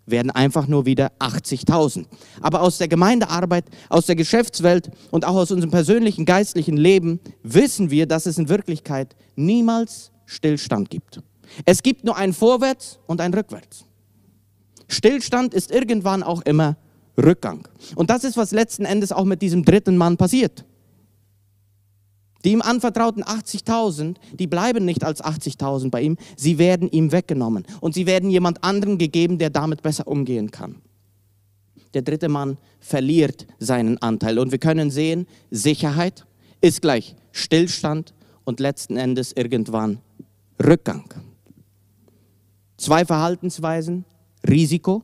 werden 0.07 0.31
einfach 0.31 0.67
nur 0.67 0.87
wieder 0.87 1.13
80.000. 1.19 2.07
Aber 2.41 2.63
aus 2.63 2.79
der 2.79 2.89
Gemeindearbeit, 2.89 3.65
aus 3.89 4.07
der 4.07 4.17
Geschäftswelt 4.17 4.91
und 5.11 5.25
auch 5.25 5.37
aus 5.37 5.51
unserem 5.51 5.71
persönlichen 5.71 6.25
geistlichen 6.25 6.77
Leben 6.77 7.21
wissen 7.43 7.91
wir, 7.91 8.07
dass 8.07 8.27
es 8.27 8.39
in 8.39 8.49
Wirklichkeit 8.49 9.17
niemals 9.37 10.11
Stillstand 10.27 10.91
gibt. 10.91 11.21
Es 11.65 11.83
gibt 11.83 12.05
nur 12.05 12.17
ein 12.17 12.33
Vorwärts 12.33 12.99
und 13.07 13.21
ein 13.21 13.33
Rückwärts. 13.33 13.85
Stillstand 14.89 15.55
ist 15.55 15.71
irgendwann 15.71 16.23
auch 16.23 16.43
immer 16.43 16.77
Rückgang. 17.17 17.69
Und 17.95 18.11
das 18.11 18.25
ist, 18.25 18.37
was 18.37 18.51
letzten 18.51 18.85
Endes 18.85 19.13
auch 19.13 19.25
mit 19.25 19.43
diesem 19.43 19.65
dritten 19.65 19.97
Mann 19.97 20.17
passiert. 20.17 20.65
Die 22.45 22.53
ihm 22.53 22.61
anvertrauten 22.61 23.25
80.000, 23.25 24.17
die 24.33 24.47
bleiben 24.47 24.85
nicht 24.85 25.03
als 25.03 25.25
80.000 25.25 25.91
bei 25.91 26.03
ihm, 26.03 26.19
sie 26.37 26.59
werden 26.59 26.91
ihm 26.91 27.11
weggenommen 27.11 27.65
und 27.81 27.95
sie 27.95 28.07
werden 28.07 28.29
jemand 28.29 28.63
anderen 28.63 28.99
gegeben, 28.99 29.39
der 29.39 29.51
damit 29.51 29.83
besser 29.83 30.07
umgehen 30.07 30.51
kann. 30.51 30.83
Der 31.95 32.03
dritte 32.03 32.29
Mann 32.29 32.59
verliert 32.81 33.47
seinen 33.59 33.99
Anteil 33.99 34.39
und 34.39 34.51
wir 34.51 34.59
können 34.59 34.91
sehen, 34.91 35.27
Sicherheit 35.51 36.27
ist 36.61 36.83
gleich 36.83 37.15
Stillstand 37.33 38.13
und 38.45 38.61
letzten 38.61 38.97
Endes 38.97 39.33
irgendwann 39.33 40.01
Rückgang. 40.63 41.15
Zwei 42.77 43.07
Verhaltensweisen, 43.07 44.05
Risiko 44.47 45.03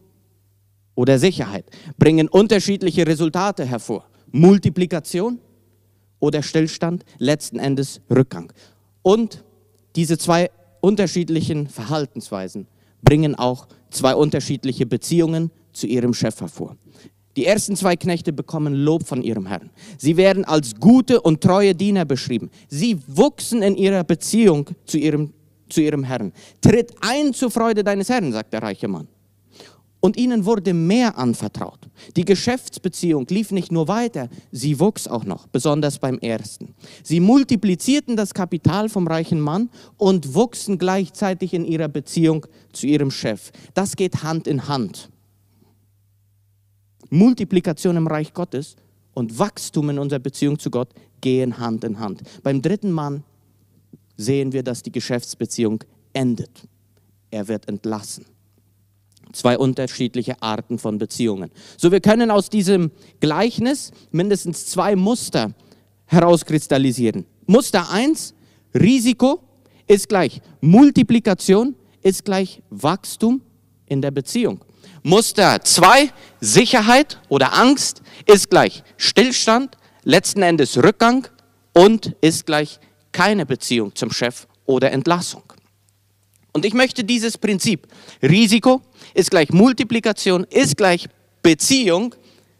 oder 0.94 1.18
Sicherheit, 1.18 1.64
bringen 1.98 2.28
unterschiedliche 2.28 3.06
Resultate 3.06 3.64
hervor. 3.64 4.04
Multiplikation 4.32 5.38
oder 6.18 6.42
Stillstand, 6.42 7.04
letzten 7.18 7.58
Endes 7.58 8.00
Rückgang. 8.10 8.52
Und 9.02 9.44
diese 9.96 10.18
zwei 10.18 10.50
unterschiedlichen 10.80 11.68
Verhaltensweisen 11.68 12.66
bringen 13.02 13.34
auch 13.34 13.66
zwei 13.90 14.14
unterschiedliche 14.14 14.86
Beziehungen 14.86 15.50
zu 15.72 15.86
ihrem 15.86 16.14
Chef 16.14 16.40
hervor. 16.40 16.76
Die 17.36 17.46
ersten 17.46 17.76
zwei 17.76 17.96
Knechte 17.96 18.32
bekommen 18.32 18.74
Lob 18.74 19.06
von 19.06 19.22
ihrem 19.22 19.46
Herrn. 19.46 19.70
Sie 19.96 20.16
werden 20.16 20.44
als 20.44 20.74
gute 20.74 21.20
und 21.20 21.40
treue 21.40 21.74
Diener 21.74 22.04
beschrieben. 22.04 22.50
Sie 22.68 22.98
wuchsen 23.06 23.62
in 23.62 23.76
ihrer 23.76 24.04
Beziehung 24.04 24.68
zu 24.84 24.98
ihrem 24.98 25.32
zu 25.70 25.80
ihrem 25.80 26.04
Herrn. 26.04 26.32
Tritt 26.60 26.92
ein 27.00 27.32
zur 27.32 27.50
Freude 27.50 27.84
deines 27.84 28.08
Herrn, 28.08 28.32
sagt 28.32 28.52
der 28.52 28.62
reiche 28.62 28.88
Mann. 28.88 29.08
Und 30.00 30.16
ihnen 30.16 30.46
wurde 30.46 30.72
mehr 30.72 31.18
anvertraut. 31.18 31.78
Die 32.16 32.24
Geschäftsbeziehung 32.24 33.26
lief 33.28 33.50
nicht 33.50 33.70
nur 33.70 33.86
weiter, 33.86 34.28
sie 34.50 34.80
wuchs 34.80 35.06
auch 35.06 35.24
noch, 35.24 35.46
besonders 35.46 35.98
beim 35.98 36.18
ersten. 36.18 36.74
Sie 37.02 37.20
multiplizierten 37.20 38.16
das 38.16 38.32
Kapital 38.32 38.88
vom 38.88 39.06
reichen 39.06 39.40
Mann 39.40 39.68
und 39.98 40.34
wuchsen 40.34 40.78
gleichzeitig 40.78 41.52
in 41.52 41.66
ihrer 41.66 41.88
Beziehung 41.88 42.46
zu 42.72 42.86
ihrem 42.86 43.10
Chef. 43.10 43.52
Das 43.74 43.94
geht 43.94 44.22
Hand 44.22 44.46
in 44.46 44.68
Hand. 44.68 45.10
Multiplikation 47.10 47.96
im 47.96 48.06
Reich 48.06 48.32
Gottes 48.32 48.76
und 49.12 49.38
Wachstum 49.38 49.90
in 49.90 49.98
unserer 49.98 50.20
Beziehung 50.20 50.58
zu 50.58 50.70
Gott 50.70 50.88
gehen 51.20 51.58
Hand 51.58 51.84
in 51.84 51.98
Hand. 51.98 52.22
Beim 52.42 52.62
dritten 52.62 52.92
Mann 52.92 53.24
sehen 54.16 54.52
wir, 54.52 54.62
dass 54.62 54.82
die 54.82 54.92
Geschäftsbeziehung 54.92 55.82
endet. 56.12 56.68
Er 57.30 57.48
wird 57.48 57.68
entlassen. 57.68 58.24
Zwei 59.32 59.58
unterschiedliche 59.58 60.42
Arten 60.42 60.78
von 60.78 60.98
Beziehungen. 60.98 61.50
So, 61.76 61.92
wir 61.92 62.00
können 62.00 62.30
aus 62.30 62.50
diesem 62.50 62.90
Gleichnis 63.20 63.92
mindestens 64.10 64.66
zwei 64.66 64.96
Muster 64.96 65.52
herauskristallisieren. 66.06 67.26
Muster 67.46 67.90
1, 67.90 68.34
Risiko 68.74 69.40
ist 69.86 70.08
gleich 70.08 70.40
Multiplikation, 70.60 71.74
ist 72.02 72.24
gleich 72.24 72.62
Wachstum 72.70 73.42
in 73.86 74.02
der 74.02 74.10
Beziehung. 74.10 74.64
Muster 75.02 75.62
2, 75.62 76.10
Sicherheit 76.40 77.20
oder 77.28 77.54
Angst 77.54 78.02
ist 78.26 78.50
gleich 78.50 78.82
Stillstand, 78.96 79.76
letzten 80.04 80.42
Endes 80.42 80.76
Rückgang 80.76 81.26
und 81.72 82.16
ist 82.20 82.46
gleich 82.46 82.78
keine 83.12 83.46
Beziehung 83.46 83.94
zum 83.94 84.10
Chef 84.10 84.46
oder 84.66 84.92
Entlassung. 84.92 85.42
Und 86.52 86.64
ich 86.64 86.74
möchte 86.74 87.04
dieses 87.04 87.38
Prinzip, 87.38 87.86
Risiko 88.22 88.82
ist 89.14 89.30
gleich 89.30 89.50
Multiplikation, 89.50 90.44
ist 90.50 90.76
gleich 90.76 91.08
Beziehung 91.42 92.14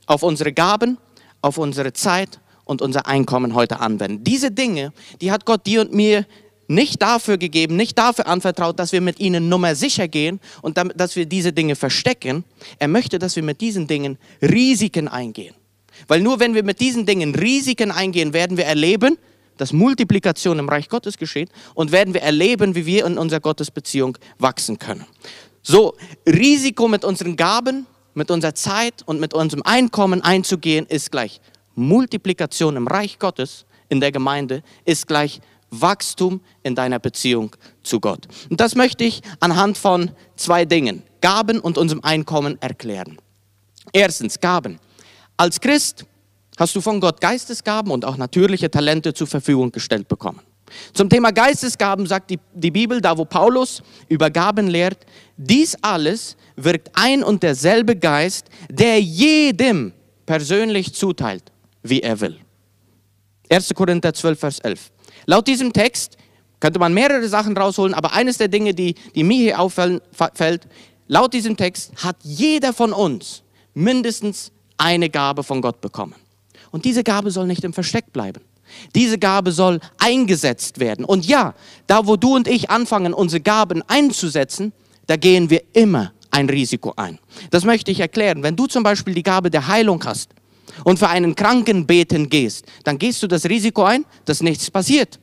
auf 0.06 0.22
unsere 0.22 0.52
Gaben, 0.52 0.98
auf 1.42 1.58
unsere 1.58 1.92
Zeit 1.92 2.40
und 2.64 2.82
unser 2.82 3.06
Einkommen 3.06 3.54
heute 3.54 3.80
anwenden. 3.80 4.22
Diese 4.24 4.50
Dinge, 4.50 4.92
die 5.20 5.32
hat 5.32 5.44
Gott 5.44 5.66
dir 5.66 5.80
und 5.80 5.92
mir 5.92 6.26
nicht 6.68 7.02
dafür 7.02 7.36
gegeben, 7.36 7.74
nicht 7.74 7.98
dafür 7.98 8.28
anvertraut, 8.28 8.78
dass 8.78 8.92
wir 8.92 9.00
mit 9.00 9.18
ihnen 9.18 9.48
nummer 9.48 9.74
sicher 9.74 10.06
gehen 10.06 10.38
und 10.62 10.78
damit, 10.78 10.98
dass 11.00 11.16
wir 11.16 11.26
diese 11.26 11.52
Dinge 11.52 11.74
verstecken. 11.74 12.44
Er 12.78 12.86
möchte, 12.86 13.18
dass 13.18 13.34
wir 13.34 13.42
mit 13.42 13.60
diesen 13.60 13.88
Dingen 13.88 14.18
Risiken 14.40 15.08
eingehen. 15.08 15.54
Weil 16.06 16.20
nur 16.20 16.38
wenn 16.38 16.54
wir 16.54 16.62
mit 16.62 16.80
diesen 16.80 17.06
Dingen 17.06 17.34
Risiken 17.34 17.90
eingehen, 17.90 18.32
werden 18.32 18.56
wir 18.56 18.66
erleben, 18.66 19.18
dass 19.60 19.72
Multiplikation 19.72 20.58
im 20.58 20.68
Reich 20.68 20.88
Gottes 20.88 21.18
geschieht 21.18 21.50
und 21.74 21.92
werden 21.92 22.14
wir 22.14 22.22
erleben, 22.22 22.74
wie 22.74 22.86
wir 22.86 23.06
in 23.06 23.18
unserer 23.18 23.40
Gottesbeziehung 23.40 24.16
wachsen 24.38 24.78
können. 24.78 25.04
So, 25.62 25.94
Risiko 26.26 26.88
mit 26.88 27.04
unseren 27.04 27.36
Gaben, 27.36 27.86
mit 28.14 28.30
unserer 28.30 28.54
Zeit 28.54 29.02
und 29.04 29.20
mit 29.20 29.34
unserem 29.34 29.62
Einkommen 29.62 30.22
einzugehen, 30.22 30.86
ist 30.86 31.12
gleich 31.12 31.40
Multiplikation 31.74 32.76
im 32.76 32.86
Reich 32.86 33.18
Gottes 33.18 33.66
in 33.88 34.00
der 34.00 34.12
Gemeinde, 34.12 34.62
ist 34.84 35.06
gleich 35.06 35.40
Wachstum 35.70 36.40
in 36.62 36.74
deiner 36.74 36.98
Beziehung 36.98 37.54
zu 37.82 38.00
Gott. 38.00 38.26
Und 38.48 38.60
das 38.60 38.74
möchte 38.74 39.04
ich 39.04 39.22
anhand 39.40 39.78
von 39.78 40.10
zwei 40.36 40.64
Dingen, 40.64 41.02
Gaben 41.20 41.60
und 41.60 41.78
unserem 41.78 42.02
Einkommen 42.02 42.60
erklären. 42.60 43.18
Erstens, 43.92 44.40
Gaben. 44.40 44.78
Als 45.36 45.60
Christ 45.60 46.06
hast 46.60 46.76
du 46.76 46.82
von 46.82 47.00
Gott 47.00 47.22
Geistesgaben 47.22 47.90
und 47.90 48.04
auch 48.04 48.18
natürliche 48.18 48.70
Talente 48.70 49.14
zur 49.14 49.26
Verfügung 49.26 49.72
gestellt 49.72 50.08
bekommen. 50.08 50.40
Zum 50.92 51.08
Thema 51.08 51.32
Geistesgaben 51.32 52.06
sagt 52.06 52.30
die, 52.30 52.38
die 52.54 52.70
Bibel, 52.70 53.00
da 53.00 53.16
wo 53.16 53.24
Paulus 53.24 53.82
über 54.08 54.30
Gaben 54.30 54.68
lehrt, 54.68 54.98
dies 55.38 55.74
alles 55.80 56.36
wirkt 56.56 56.90
ein 56.92 57.24
und 57.24 57.42
derselbe 57.42 57.96
Geist, 57.96 58.48
der 58.70 59.00
jedem 59.00 59.92
persönlich 60.26 60.94
zuteilt, 60.94 61.50
wie 61.82 62.02
er 62.02 62.20
will. 62.20 62.38
1. 63.48 63.74
Korinther 63.74 64.12
12, 64.12 64.38
Vers 64.38 64.58
11. 64.60 64.92
Laut 65.24 65.48
diesem 65.48 65.72
Text 65.72 66.18
könnte 66.60 66.78
man 66.78 66.92
mehrere 66.92 67.26
Sachen 67.26 67.56
rausholen, 67.56 67.94
aber 67.94 68.12
eines 68.12 68.36
der 68.36 68.48
Dinge, 68.48 68.74
die, 68.74 68.94
die 69.14 69.24
mir 69.24 69.38
hier 69.38 69.60
auffällt, 69.60 70.68
laut 71.08 71.32
diesem 71.32 71.56
Text 71.56 71.92
hat 72.04 72.16
jeder 72.22 72.74
von 72.74 72.92
uns 72.92 73.42
mindestens 73.72 74.52
eine 74.76 75.08
Gabe 75.08 75.42
von 75.42 75.62
Gott 75.62 75.80
bekommen. 75.80 76.14
Und 76.70 76.84
diese 76.84 77.02
Gabe 77.04 77.30
soll 77.30 77.46
nicht 77.46 77.64
im 77.64 77.72
Versteck 77.72 78.12
bleiben. 78.12 78.40
Diese 78.94 79.18
Gabe 79.18 79.52
soll 79.52 79.80
eingesetzt 79.98 80.78
werden. 80.78 81.04
Und 81.04 81.26
ja, 81.26 81.54
da 81.86 82.06
wo 82.06 82.16
du 82.16 82.36
und 82.36 82.48
ich 82.48 82.70
anfangen, 82.70 83.12
unsere 83.12 83.40
Gaben 83.40 83.82
einzusetzen, 83.88 84.72
da 85.06 85.16
gehen 85.16 85.50
wir 85.50 85.62
immer 85.72 86.12
ein 86.30 86.48
Risiko 86.48 86.92
ein. 86.96 87.18
Das 87.50 87.64
möchte 87.64 87.90
ich 87.90 88.00
erklären. 88.00 88.42
Wenn 88.42 88.56
du 88.56 88.66
zum 88.66 88.82
Beispiel 88.82 89.14
die 89.14 89.22
Gabe 89.22 89.50
der 89.50 89.66
Heilung 89.66 90.04
hast 90.04 90.30
und 90.84 90.98
für 90.98 91.08
einen 91.08 91.34
Kranken 91.34 91.86
beten 91.86 92.28
gehst, 92.28 92.64
dann 92.84 92.98
gehst 92.98 93.22
du 93.22 93.26
das 93.26 93.44
Risiko 93.46 93.82
ein, 93.82 94.04
dass 94.24 94.40
nichts 94.40 94.70
passiert 94.70 95.18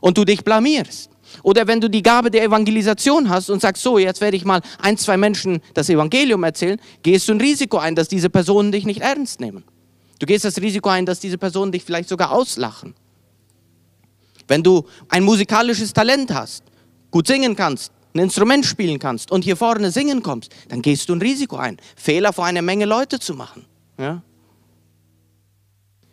und 0.00 0.16
du 0.16 0.24
dich 0.24 0.42
blamierst. 0.42 1.10
Oder 1.42 1.66
wenn 1.66 1.80
du 1.80 1.90
die 1.90 2.02
Gabe 2.02 2.30
der 2.30 2.42
Evangelisation 2.44 3.28
hast 3.28 3.50
und 3.50 3.60
sagst, 3.60 3.82
so, 3.82 3.98
jetzt 3.98 4.20
werde 4.20 4.36
ich 4.36 4.46
mal 4.46 4.62
ein, 4.80 4.96
zwei 4.96 5.16
Menschen 5.16 5.60
das 5.74 5.90
Evangelium 5.90 6.42
erzählen, 6.42 6.80
gehst 7.02 7.28
du 7.28 7.32
ein 7.32 7.40
Risiko 7.40 7.76
ein, 7.76 7.94
dass 7.94 8.08
diese 8.08 8.30
Personen 8.30 8.72
dich 8.72 8.86
nicht 8.86 9.02
ernst 9.02 9.40
nehmen. 9.40 9.64
Du 10.18 10.26
gehst 10.26 10.44
das 10.44 10.60
Risiko 10.60 10.88
ein, 10.88 11.06
dass 11.06 11.20
diese 11.20 11.38
Personen 11.38 11.72
dich 11.72 11.84
vielleicht 11.84 12.08
sogar 12.08 12.32
auslachen. 12.32 12.94
Wenn 14.48 14.62
du 14.62 14.86
ein 15.08 15.22
musikalisches 15.22 15.92
Talent 15.92 16.32
hast, 16.32 16.64
gut 17.10 17.26
singen 17.26 17.54
kannst, 17.54 17.92
ein 18.14 18.20
Instrument 18.20 18.64
spielen 18.66 18.98
kannst 18.98 19.30
und 19.30 19.44
hier 19.44 19.56
vorne 19.56 19.90
singen 19.90 20.22
kommst, 20.22 20.50
dann 20.68 20.82
gehst 20.82 21.08
du 21.08 21.14
ein 21.14 21.20
Risiko 21.20 21.56
ein, 21.56 21.76
Fehler 21.96 22.32
vor 22.32 22.46
einer 22.46 22.62
Menge 22.62 22.86
Leute 22.86 23.20
zu 23.20 23.34
machen. 23.34 23.66
Ja? 23.98 24.22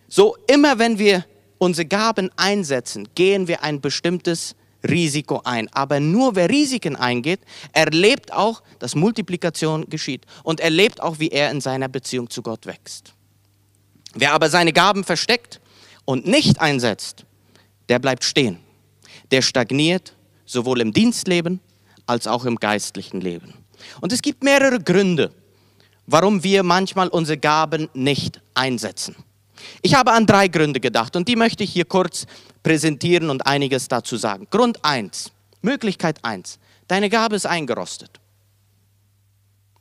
So 0.07 0.38
immer 0.47 0.77
wenn 0.77 1.00
wir 1.00 1.25
unsere 1.57 1.88
Gaben 1.88 2.29
einsetzen, 2.35 3.07
gehen 3.15 3.47
wir 3.47 3.63
ein 3.63 3.81
bestimmtes 3.81 4.55
Risiko 4.88 5.41
ein. 5.43 5.67
Aber 5.74 6.00
nur 6.00 6.35
wer 6.35 6.50
Risiken 6.50 6.95
eingeht, 6.95 7.39
erlebt 7.71 8.31
auch, 8.31 8.62
dass 8.77 8.93
Multiplikation 8.93 9.89
geschieht 9.89 10.25
und 10.43 10.59
erlebt 10.59 11.01
auch, 11.01 11.19
wie 11.19 11.29
er 11.29 11.50
in 11.50 11.62
seiner 11.62 11.88
Beziehung 11.88 12.29
zu 12.29 12.43
Gott 12.43 12.67
wächst. 12.67 13.14
Wer 14.15 14.34
aber 14.34 14.50
seine 14.50 14.74
Gaben 14.74 15.03
versteckt 15.03 15.62
und 16.05 16.25
nicht 16.25 16.62
einsetzt, 16.62 17.25
der 17.89 18.00
bleibt 18.00 18.24
stehen. 18.24 18.60
Der 19.31 19.41
stagniert 19.41 20.15
sowohl 20.45 20.81
im 20.81 20.93
Dienstleben 20.93 21.60
als 22.05 22.27
auch 22.27 22.45
im 22.45 22.55
geistlichen 22.55 23.22
Leben. 23.22 23.53
Und 24.01 24.13
es 24.13 24.22
gibt 24.22 24.43
mehrere 24.43 24.79
Gründe, 24.79 25.31
warum 26.07 26.43
wir 26.43 26.63
manchmal 26.63 27.10
unsere 27.10 27.38
Gaben 27.38 27.89
nicht 27.93 28.41
einsetzen. 28.53 29.15
Ich 29.81 29.95
habe 29.95 30.12
an 30.12 30.25
drei 30.25 30.48
Gründe 30.48 30.79
gedacht 30.79 31.15
und 31.15 31.27
die 31.27 31.36
möchte 31.36 31.63
ich 31.63 31.74
hier 31.74 31.86
kurz 31.86 32.25
präsentieren 32.63 33.29
und 33.29 33.45
einiges 33.45 33.88
dazu 33.88 34.17
sagen. 34.17 34.48
Grund 34.50 34.84
1, 34.84 35.31
Möglichkeit 35.62 36.24
1, 36.24 36.60
deine 36.88 37.10
Gabe 37.10 37.36
ist 37.36 37.45
eingerostet. 37.45 38.19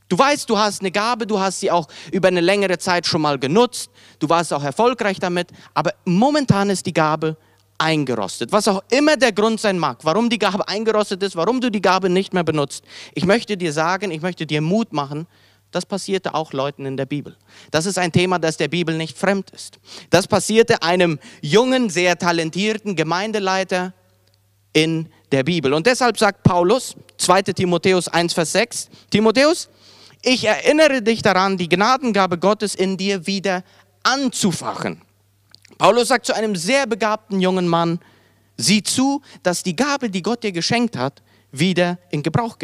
Du 0.08 0.18
weißt, 0.18 0.48
du 0.50 0.58
hast 0.58 0.80
eine 0.80 0.90
Gabe, 0.90 1.26
du 1.26 1.40
hast 1.40 1.60
sie 1.60 1.70
auch 1.70 1.88
über 2.12 2.28
eine 2.28 2.40
längere 2.40 2.78
Zeit 2.78 3.06
schon 3.06 3.22
mal 3.22 3.38
genutzt, 3.38 3.90
du 4.18 4.28
warst 4.28 4.52
auch 4.52 4.62
erfolgreich 4.62 5.18
damit, 5.18 5.48
aber 5.72 5.94
momentan 6.04 6.68
ist 6.70 6.84
die 6.86 6.92
Gabe 6.92 7.36
eingerostet. 7.78 8.52
Was 8.52 8.68
auch 8.68 8.82
immer 8.90 9.16
der 9.16 9.32
Grund 9.32 9.60
sein 9.60 9.78
mag, 9.78 9.98
warum 10.02 10.28
die 10.28 10.38
Gabe 10.38 10.68
eingerostet 10.68 11.22
ist, 11.22 11.36
warum 11.36 11.60
du 11.60 11.70
die 11.70 11.82
Gabe 11.82 12.10
nicht 12.10 12.34
mehr 12.34 12.44
benutzt. 12.44 12.84
Ich 13.14 13.24
möchte 13.24 13.56
dir 13.56 13.72
sagen, 13.72 14.10
ich 14.10 14.20
möchte 14.20 14.46
dir 14.46 14.60
Mut 14.60 14.92
machen, 14.92 15.26
das 15.70 15.84
passierte 15.84 16.34
auch 16.34 16.52
Leuten 16.52 16.86
in 16.86 16.96
der 16.96 17.06
Bibel. 17.06 17.36
Das 17.72 17.84
ist 17.84 17.98
ein 17.98 18.12
Thema, 18.12 18.38
das 18.38 18.56
der 18.56 18.68
Bibel 18.68 18.96
nicht 18.96 19.18
fremd 19.18 19.50
ist. 19.50 19.80
Das 20.10 20.28
passierte 20.28 20.82
einem 20.82 21.18
jungen, 21.40 21.90
sehr 21.90 22.16
talentierten 22.16 22.94
Gemeindeleiter 22.94 23.92
in 24.72 25.08
der 25.32 25.42
Bibel. 25.42 25.72
Und 25.74 25.86
deshalb 25.86 26.16
sagt 26.16 26.44
Paulus, 26.44 26.94
2 27.16 27.42
Timotheus 27.42 28.06
1, 28.06 28.34
Vers 28.34 28.52
6, 28.52 28.88
Timotheus, 29.10 29.68
ich 30.24 30.44
erinnere 30.44 31.02
dich 31.02 31.22
daran, 31.22 31.58
die 31.58 31.68
Gnadengabe 31.68 32.38
Gottes 32.38 32.74
in 32.74 32.96
dir 32.96 33.26
wieder 33.26 33.62
anzufachen. 34.02 35.02
Paulus 35.78 36.08
sagt 36.08 36.26
zu 36.26 36.34
einem 36.34 36.56
sehr 36.56 36.86
begabten 36.86 37.40
jungen 37.40 37.68
Mann, 37.68 38.00
sieh 38.56 38.82
zu, 38.82 39.22
dass 39.42 39.62
die 39.62 39.76
Gabe, 39.76 40.10
die 40.10 40.22
Gott 40.22 40.42
dir 40.42 40.52
geschenkt 40.52 40.96
hat, 40.96 41.22
wieder 41.52 41.98
in 42.10 42.22
Gebrauch, 42.22 42.56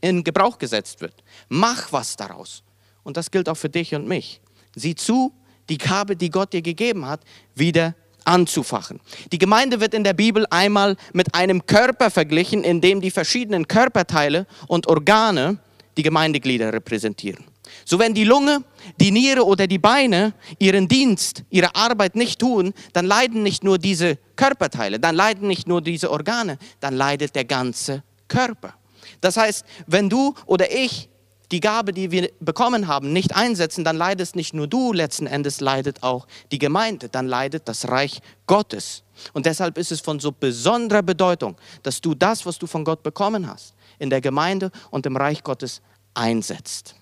in 0.00 0.24
Gebrauch 0.24 0.58
gesetzt 0.58 1.00
wird. 1.00 1.14
Mach 1.48 1.92
was 1.92 2.16
daraus. 2.16 2.62
Und 3.02 3.16
das 3.16 3.30
gilt 3.30 3.48
auch 3.48 3.56
für 3.56 3.68
dich 3.68 3.94
und 3.94 4.08
mich. 4.08 4.40
Sieh 4.74 4.94
zu, 4.94 5.32
die 5.68 5.78
Gabe, 5.78 6.16
die 6.16 6.30
Gott 6.30 6.52
dir 6.52 6.62
gegeben 6.62 7.06
hat, 7.06 7.20
wieder 7.54 7.94
anzufachen. 8.24 9.00
Die 9.32 9.38
Gemeinde 9.38 9.80
wird 9.80 9.94
in 9.94 10.04
der 10.04 10.14
Bibel 10.14 10.46
einmal 10.50 10.96
mit 11.12 11.34
einem 11.34 11.66
Körper 11.66 12.10
verglichen, 12.10 12.64
in 12.64 12.80
dem 12.80 13.00
die 13.00 13.10
verschiedenen 13.10 13.68
Körperteile 13.68 14.46
und 14.66 14.88
Organe 14.88 15.58
die 15.96 16.02
Gemeindeglieder 16.02 16.72
repräsentieren. 16.72 17.44
So 17.84 17.98
wenn 17.98 18.14
die 18.14 18.24
Lunge, 18.24 18.62
die 19.00 19.10
Niere 19.10 19.44
oder 19.44 19.66
die 19.66 19.78
Beine 19.78 20.34
ihren 20.58 20.88
Dienst, 20.88 21.44
ihre 21.50 21.74
Arbeit 21.74 22.14
nicht 22.14 22.40
tun, 22.40 22.72
dann 22.92 23.06
leiden 23.06 23.42
nicht 23.42 23.64
nur 23.64 23.78
diese 23.78 24.18
Körperteile, 24.36 25.00
dann 25.00 25.14
leiden 25.14 25.48
nicht 25.48 25.66
nur 25.66 25.80
diese 25.80 26.10
Organe, 26.10 26.58
dann 26.80 26.94
leidet 26.94 27.34
der 27.34 27.44
ganze 27.44 28.02
Körper. 28.28 28.74
Das 29.20 29.36
heißt, 29.36 29.64
wenn 29.86 30.08
du 30.08 30.34
oder 30.46 30.72
ich 30.72 31.08
die 31.52 31.60
Gabe, 31.60 31.92
die 31.92 32.10
wir 32.10 32.30
bekommen 32.40 32.88
haben, 32.88 33.12
nicht 33.12 33.36
einsetzen, 33.36 33.84
dann 33.84 33.96
leidest 33.96 34.34
nicht 34.34 34.54
nur 34.54 34.66
du, 34.66 34.92
letzten 34.92 35.26
Endes 35.26 35.60
leidet 35.60 36.02
auch 36.02 36.26
die 36.50 36.58
Gemeinde, 36.58 37.08
dann 37.08 37.28
leidet 37.28 37.68
das 37.68 37.88
Reich 37.88 38.20
Gottes. 38.46 39.02
Und 39.32 39.46
deshalb 39.46 39.78
ist 39.78 39.92
es 39.92 40.00
von 40.00 40.18
so 40.18 40.32
besonderer 40.32 41.02
Bedeutung, 41.02 41.56
dass 41.82 42.00
du 42.00 42.14
das, 42.14 42.44
was 42.46 42.58
du 42.58 42.66
von 42.66 42.84
Gott 42.84 43.02
bekommen 43.02 43.46
hast, 43.46 43.74
in 43.98 44.10
der 44.10 44.20
Gemeinde 44.20 44.70
und 44.90 45.06
im 45.06 45.16
Reich 45.16 45.42
Gottes 45.42 45.82
einsetzt. 46.14 46.94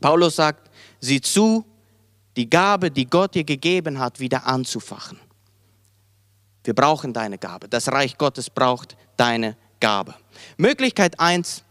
Paulus 0.00 0.36
sagt, 0.36 0.70
sieh 1.00 1.20
zu, 1.20 1.64
die 2.36 2.48
Gabe, 2.48 2.90
die 2.90 3.06
Gott 3.06 3.34
dir 3.34 3.44
gegeben 3.44 3.98
hat, 3.98 4.20
wieder 4.20 4.46
anzufachen. 4.46 5.18
Wir 6.64 6.74
brauchen 6.74 7.12
deine 7.12 7.38
Gabe. 7.38 7.68
Das 7.68 7.88
Reich 7.88 8.16
Gottes 8.16 8.50
braucht 8.50 8.96
deine 9.16 9.56
Gabe. 9.80 10.14
Möglichkeit 10.56 11.18
1, 11.18 11.64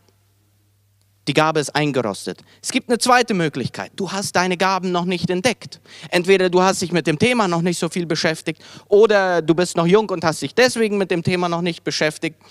die 1.27 1.33
Gabe 1.33 1.59
ist 1.59 1.75
eingerostet. 1.75 2.43
Es 2.61 2.71
gibt 2.71 2.89
eine 2.89 2.97
zweite 2.97 3.35
Möglichkeit. 3.35 3.91
Du 3.95 4.11
hast 4.11 4.35
deine 4.35 4.57
Gaben 4.57 4.91
noch 4.91 5.05
nicht 5.05 5.29
entdeckt. 5.29 5.79
Entweder 6.09 6.49
du 6.49 6.61
hast 6.61 6.81
dich 6.81 6.91
mit 6.91 7.05
dem 7.05 7.19
Thema 7.19 7.47
noch 7.47 7.61
nicht 7.61 7.77
so 7.77 7.87
viel 7.87 8.07
beschäftigt 8.07 8.63
oder 8.87 9.43
du 9.43 9.53
bist 9.53 9.77
noch 9.77 9.85
jung 9.85 10.09
und 10.09 10.23
hast 10.23 10.41
dich 10.41 10.55
deswegen 10.55 10.97
mit 10.97 11.11
dem 11.11 11.21
Thema 11.21 11.47
noch 11.47 11.61
nicht 11.61 11.83
beschäftigt. 11.83 12.41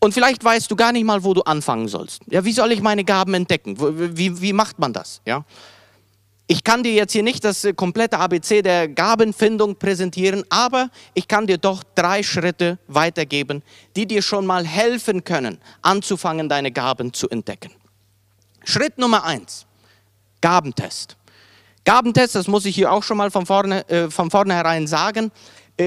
Und 0.00 0.14
vielleicht 0.14 0.42
weißt 0.42 0.70
du 0.70 0.76
gar 0.76 0.92
nicht 0.92 1.04
mal, 1.04 1.22
wo 1.22 1.34
du 1.34 1.42
anfangen 1.42 1.86
sollst. 1.86 2.22
Ja, 2.30 2.44
wie 2.44 2.52
soll 2.52 2.72
ich 2.72 2.80
meine 2.80 3.04
Gaben 3.04 3.34
entdecken? 3.34 3.76
Wie, 4.16 4.40
wie 4.40 4.52
macht 4.54 4.78
man 4.78 4.94
das? 4.94 5.20
Ja? 5.26 5.44
Ich 6.46 6.64
kann 6.64 6.82
dir 6.82 6.92
jetzt 6.92 7.12
hier 7.12 7.22
nicht 7.22 7.44
das 7.44 7.64
komplette 7.76 8.18
ABC 8.18 8.62
der 8.62 8.88
Gabenfindung 8.88 9.76
präsentieren, 9.76 10.42
aber 10.48 10.90
ich 11.14 11.28
kann 11.28 11.46
dir 11.46 11.58
doch 11.58 11.84
drei 11.94 12.24
Schritte 12.24 12.78
weitergeben, 12.88 13.62
die 13.94 14.06
dir 14.06 14.20
schon 14.20 14.46
mal 14.46 14.66
helfen 14.66 15.22
können, 15.22 15.58
anzufangen, 15.82 16.48
deine 16.48 16.72
Gaben 16.72 17.12
zu 17.12 17.28
entdecken. 17.28 17.70
Schritt 18.64 18.98
Nummer 18.98 19.22
eins, 19.22 19.66
Gabentest. 20.40 21.16
Gabentest, 21.84 22.34
das 22.34 22.48
muss 22.48 22.64
ich 22.64 22.74
hier 22.74 22.90
auch 22.90 23.02
schon 23.02 23.16
mal 23.16 23.30
von, 23.30 23.46
vorne, 23.46 23.88
äh, 23.88 24.10
von 24.10 24.30
vornherein 24.30 24.86
sagen, 24.86 25.30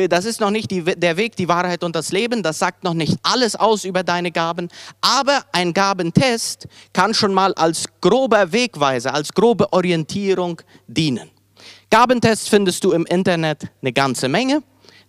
das 0.10 0.26
ist 0.26 0.40
noch 0.40 0.50
nicht 0.50 0.72
die, 0.72 0.84
der 0.84 1.18
Weg, 1.18 1.36
die 1.36 1.48
Wahrheit 1.48 1.84
und 1.84 1.96
das 1.96 2.12
Leben. 2.12 2.42
Das 2.42 2.60
sagt 2.60 2.84
noch 2.84 2.94
nicht 2.94 3.18
alles 3.22 3.56
aus 3.56 3.86
über 3.86 4.04
deine 4.04 4.32
Gaben. 4.32 4.70
Aber 5.02 5.44
ein 5.52 5.74
Gabentest 5.74 6.68
kann 6.94 7.14
schon 7.14 7.34
mal 7.34 7.54
als 7.54 7.86
grober 8.02 8.52
Wegweiser, 8.52 9.14
als 9.14 9.34
grobe 9.34 9.72
Orientierung 9.72 10.62
dienen. 10.88 11.30
Gabentests 11.90 12.48
findest 12.48 12.84
du 12.84 12.92
im 12.92 13.06
Internet 13.06 13.68
eine 13.82 13.94
ganze 13.94 14.28
Menge. 14.28 14.64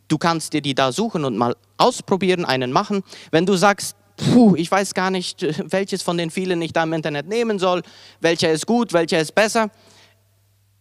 Du 0.09 0.19
kannst 0.19 0.53
dir 0.53 0.61
die 0.61 0.75
da 0.75 0.93
suchen 0.93 1.25
und 1.25 1.37
mal 1.37 1.57
ausprobieren, 1.79 2.45
einen 2.45 2.71
machen. 2.71 3.03
Wenn 3.31 3.47
du 3.47 3.57
sagst, 3.57 3.97
puh, 4.19 4.55
ich 4.55 4.71
weiß 4.71 4.93
gar 4.93 5.11
nicht, 5.11 5.47
welches 5.73 6.03
von 6.03 6.19
den 6.19 6.31
vielen 6.31 6.61
ich 6.61 6.75
da 6.75 6.83
im 6.83 6.93
Internet 6.93 7.27
nehmen 7.27 7.59
soll, 7.59 7.83
welcher 8.21 8.53
ist 8.53 8.67
gut, 8.67 8.93
welcher 8.93 9.19
ist 9.19 9.35
besser, 9.35 9.71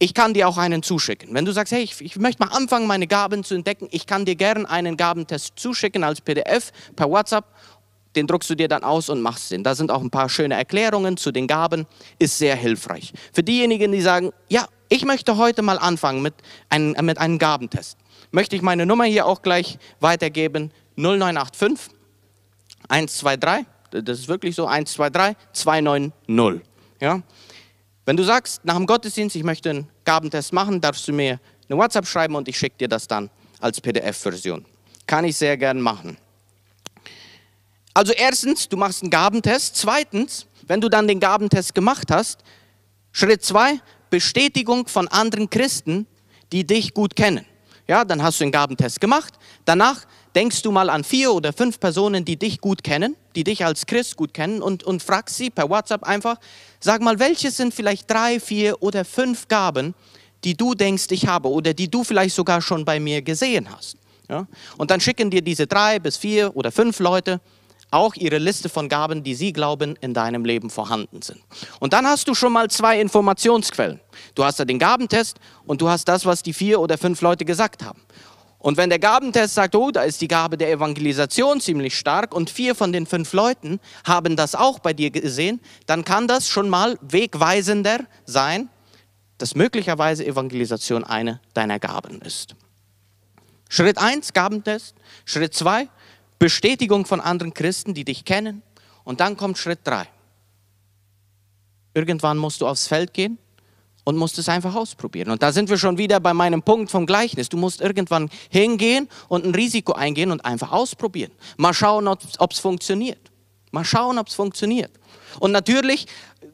ich 0.04 0.14
kann 0.14 0.34
dir 0.34 0.50
auch 0.50 0.58
einen 0.58 0.84
zuschicken. 0.84 1.34
Wenn 1.34 1.46
du 1.46 1.54
sagst, 1.54 1.72
hey, 1.72 1.82
ich, 1.82 2.02
ich, 2.02 2.18
möchte 2.18 2.44
mal 2.44 2.54
anfangen, 2.54 2.88
meine 2.88 3.08
Gaben 3.08 3.46
zu 3.46 3.56
entdecken, 3.56 3.88
ich 3.90 4.06
kann 4.06 4.26
dir 4.26 4.36
gerne 4.36 4.70
einen 4.70 4.98
Gabentest 4.98 5.54
zuschicken 5.56 6.04
als 6.04 6.20
PDF 6.20 6.74
per 6.98 7.10
WhatsApp. 7.10 7.46
Den 8.14 8.28
druckst 8.28 8.50
du 8.50 8.56
dir 8.56 8.68
dann 8.68 8.84
aus 8.84 9.08
und 9.08 9.22
machst 9.22 9.52
den. 9.52 9.64
Da 9.64 9.76
sind 9.76 9.92
auch 9.92 10.02
ein 10.02 10.10
paar 10.10 10.28
schöne 10.28 10.56
Erklärungen 10.56 11.16
zu 11.16 11.32
den 11.32 11.48
Gaben, 11.48 11.86
ist 12.20 12.38
sehr 12.38 12.58
hilfreich. 12.58 13.14
Für 13.32 13.44
diejenigen, 13.44 13.94
die 13.94 14.02
sagen, 14.02 14.32
ja, 14.50 14.68
ich 14.90 15.06
möchte 15.06 15.38
heute 15.38 15.62
mal 15.62 15.80
anfangen 15.80 16.22
mit, 16.22 16.34
ein, 16.68 16.98
mit 17.02 17.18
einem 17.18 17.40
Gabentest, 17.40 17.98
möchte 18.32 18.58
ich 18.58 18.62
meine 18.62 18.86
Nummer 18.86 19.06
hier 19.06 19.26
auch 19.26 19.42
gleich 19.42 19.78
weitergeben, 20.02 20.72
0985 20.98 21.96
123, 22.90 23.66
das 23.90 24.20
ist 24.20 24.28
wirklich 24.28 24.54
so, 24.54 24.68
123 24.68 25.38
290. 25.54 26.62
Ja? 27.00 27.22
Wenn 28.06 28.18
du 28.18 28.24
sagst, 28.24 28.66
nach 28.66 28.76
dem 28.76 28.86
Gottesdienst, 28.86 29.36
ich 29.38 29.44
möchte 29.44 29.70
einen 29.70 29.93
Gabentest 30.06 30.54
machen, 30.54 30.82
darfst 30.82 31.08
du 31.08 31.14
mir 31.14 31.40
eine 31.70 31.78
WhatsApp 31.78 32.08
schreiben 32.08 32.36
und 32.36 32.48
ich 32.48 32.58
schicke 32.58 32.78
dir 32.78 32.88
das 32.88 33.08
dann 33.08 33.30
als 33.60 33.80
PDF-Version. 33.80 34.66
Kann 35.08 35.26
ich 35.26 35.36
sehr 35.36 35.58
gern 35.58 35.82
machen. 35.82 36.18
Also 37.94 38.14
erstens, 38.14 38.68
du 38.68 38.78
machst 38.78 39.04
einen 39.04 39.12
Gabentest. 39.12 39.76
Zweitens, 39.76 40.48
wenn 40.68 40.82
du 40.82 40.90
dann 40.90 41.08
den 41.08 41.20
Gabentest 41.20 41.76
gemacht 41.76 42.10
hast, 42.10 42.44
Schritt 43.12 43.44
zwei, 43.44 43.80
Bestätigung 44.10 44.88
von 44.88 45.08
anderen 45.08 45.50
Christen, 45.50 46.08
die 46.52 46.66
dich 46.66 46.94
gut 46.94 47.16
kennen. 47.16 47.46
Ja, 47.88 48.06
dann 48.06 48.24
hast 48.24 48.40
du 48.40 48.46
den 48.46 48.52
Gabentest 48.52 49.02
gemacht. 49.02 49.34
Danach 49.66 50.06
denkst 50.36 50.62
du 50.62 50.72
mal 50.72 50.90
an 50.90 51.04
vier 51.04 51.34
oder 51.34 51.52
fünf 51.52 51.80
Personen, 51.80 52.24
die 52.24 52.38
dich 52.38 52.62
gut 52.62 52.84
kennen, 52.84 53.16
die 53.36 53.44
dich 53.44 53.66
als 53.66 53.86
Christ 53.86 54.16
gut 54.16 54.34
kennen 54.34 54.62
und, 54.62 54.84
und 54.84 55.04
fragst 55.04 55.38
sie 55.38 55.50
per 55.50 55.70
WhatsApp 55.70 56.04
einfach, 56.04 56.38
sag 56.80 57.02
mal, 57.02 57.20
welche 57.20 57.52
sind 57.52 57.74
vielleicht 57.74 58.10
drei, 58.10 58.40
vier 58.40 58.82
oder 58.82 59.04
fünf 59.04 59.48
Gaben, 59.48 59.94
die 60.44 60.56
du 60.56 60.74
denkst, 60.76 61.06
ich 61.10 61.28
habe 61.28 61.50
oder 61.50 61.74
die 61.74 61.90
du 61.90 62.04
vielleicht 62.04 62.36
sogar 62.36 62.62
schon 62.62 62.86
bei 62.86 63.00
mir 63.00 63.22
gesehen 63.22 63.70
hast. 63.70 63.98
Ja? 64.30 64.48
Und 64.78 64.92
dann 64.92 65.00
schicken 65.00 65.30
dir 65.30 65.42
diese 65.42 65.68
drei 65.68 66.00
bis 66.00 66.18
vier 66.18 66.56
oder 66.56 66.72
fünf 66.72 67.00
Leute 67.00 67.42
auch 67.94 68.16
ihre 68.16 68.38
Liste 68.38 68.70
von 68.70 68.90
Gaben, 68.90 69.24
die 69.24 69.36
sie 69.36 69.54
glauben, 69.54 69.96
in 70.02 70.14
deinem 70.14 70.46
Leben 70.46 70.70
vorhanden 70.70 71.22
sind. 71.22 71.42
Und 71.80 71.94
dann 71.94 72.06
hast 72.06 72.28
du 72.28 72.34
schon 72.34 72.54
mal 72.54 72.70
zwei 72.70 73.00
Informationsquellen. 73.00 74.00
Du 74.36 74.44
hast 74.44 74.60
ja 74.60 74.66
den 74.66 74.80
Gabentest 74.80 75.38
und 75.66 75.82
du 75.82 75.90
hast 75.90 76.06
das, 76.08 76.26
was 76.26 76.44
die 76.44 76.54
vier 76.54 76.80
oder 76.80 76.98
fünf 76.98 77.22
Leute 77.22 77.46
gesagt 77.46 77.84
haben. 77.84 78.02
Und 78.58 78.78
wenn 78.78 78.90
der 78.90 79.00
Gabentest 79.00 79.56
sagt, 79.56 79.76
oh, 79.76 79.92
da 79.92 80.04
ist 80.04 80.22
die 80.22 80.30
Gabe 80.30 80.58
der 80.58 80.72
Evangelisation 80.72 81.60
ziemlich 81.60 81.98
stark 81.98 82.34
und 82.34 82.50
vier 82.50 82.76
von 82.76 82.94
den 82.94 83.06
fünf 83.06 83.34
Leuten 83.34 83.82
haben 84.06 84.38
das 84.38 84.56
auch 84.56 84.80
bei 84.80 84.94
dir 84.94 85.12
gesehen, 85.12 85.60
dann 85.86 86.06
kann 86.06 86.28
das 86.30 86.48
schon 86.48 86.70
mal 86.70 86.98
wegweisender 87.02 88.00
sein, 88.26 88.70
dass 89.38 89.56
möglicherweise 89.56 90.26
Evangelisation 90.26 91.04
eine 91.04 91.42
deiner 91.54 91.78
Gaben 91.78 92.22
ist. 92.22 92.56
Schritt 93.68 93.98
1, 93.98 94.32
Gabentest. 94.32 94.96
Schritt 95.26 95.54
2, 95.54 95.90
Bestätigung 96.44 97.06
von 97.06 97.22
anderen 97.22 97.54
Christen, 97.54 97.94
die 97.94 98.04
dich 98.04 98.26
kennen. 98.26 98.64
Und 99.06 99.22
dann 99.22 99.38
kommt 99.38 99.58
Schritt 99.58 99.80
3. 99.86 100.06
Irgendwann 101.94 102.38
musst 102.38 102.60
du 102.60 102.68
aufs 102.68 102.86
Feld 102.86 103.14
gehen 103.14 103.38
und 104.04 104.18
musst 104.18 104.38
es 104.38 104.50
einfach 104.50 104.76
ausprobieren. 104.76 105.30
Und 105.30 105.42
da 105.42 105.54
sind 105.54 105.70
wir 105.70 105.78
schon 105.78 105.98
wieder 105.98 106.20
bei 106.20 106.34
meinem 106.34 106.62
Punkt 106.62 106.92
vom 106.92 107.06
Gleichnis. 107.06 107.48
Du 107.48 107.56
musst 107.56 107.80
irgendwann 107.80 108.30
hingehen 108.50 109.08
und 109.30 109.46
ein 109.46 109.56
Risiko 109.56 109.94
eingehen 109.94 110.32
und 110.32 110.44
einfach 110.44 110.74
ausprobieren. 110.74 111.32
Mal 111.56 111.74
schauen, 111.74 112.10
ob 112.10 112.52
es 112.52 112.60
funktioniert. 112.60 113.32
Mal 113.72 113.86
schauen, 113.86 114.20
ob 114.20 114.28
es 114.28 114.34
funktioniert. 114.34 114.92
Und 115.40 115.54
natürlich 115.54 116.08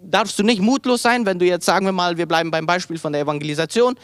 darfst 0.03 0.37
du 0.37 0.43
nicht 0.43 0.61
mutlos 0.61 1.01
sein, 1.01 1.25
wenn 1.25 1.39
du 1.39 1.47
jetzt 1.47 1.65
sagen 1.65 1.87
wir 1.87 1.93
mal, 1.93 2.15
wir 2.15 2.27
bleiben 2.27 2.51
beim 2.51 2.67
Beispiel 2.67 2.99
von 2.99 3.11
der 3.11 3.23
Evangelisation. 3.23 3.97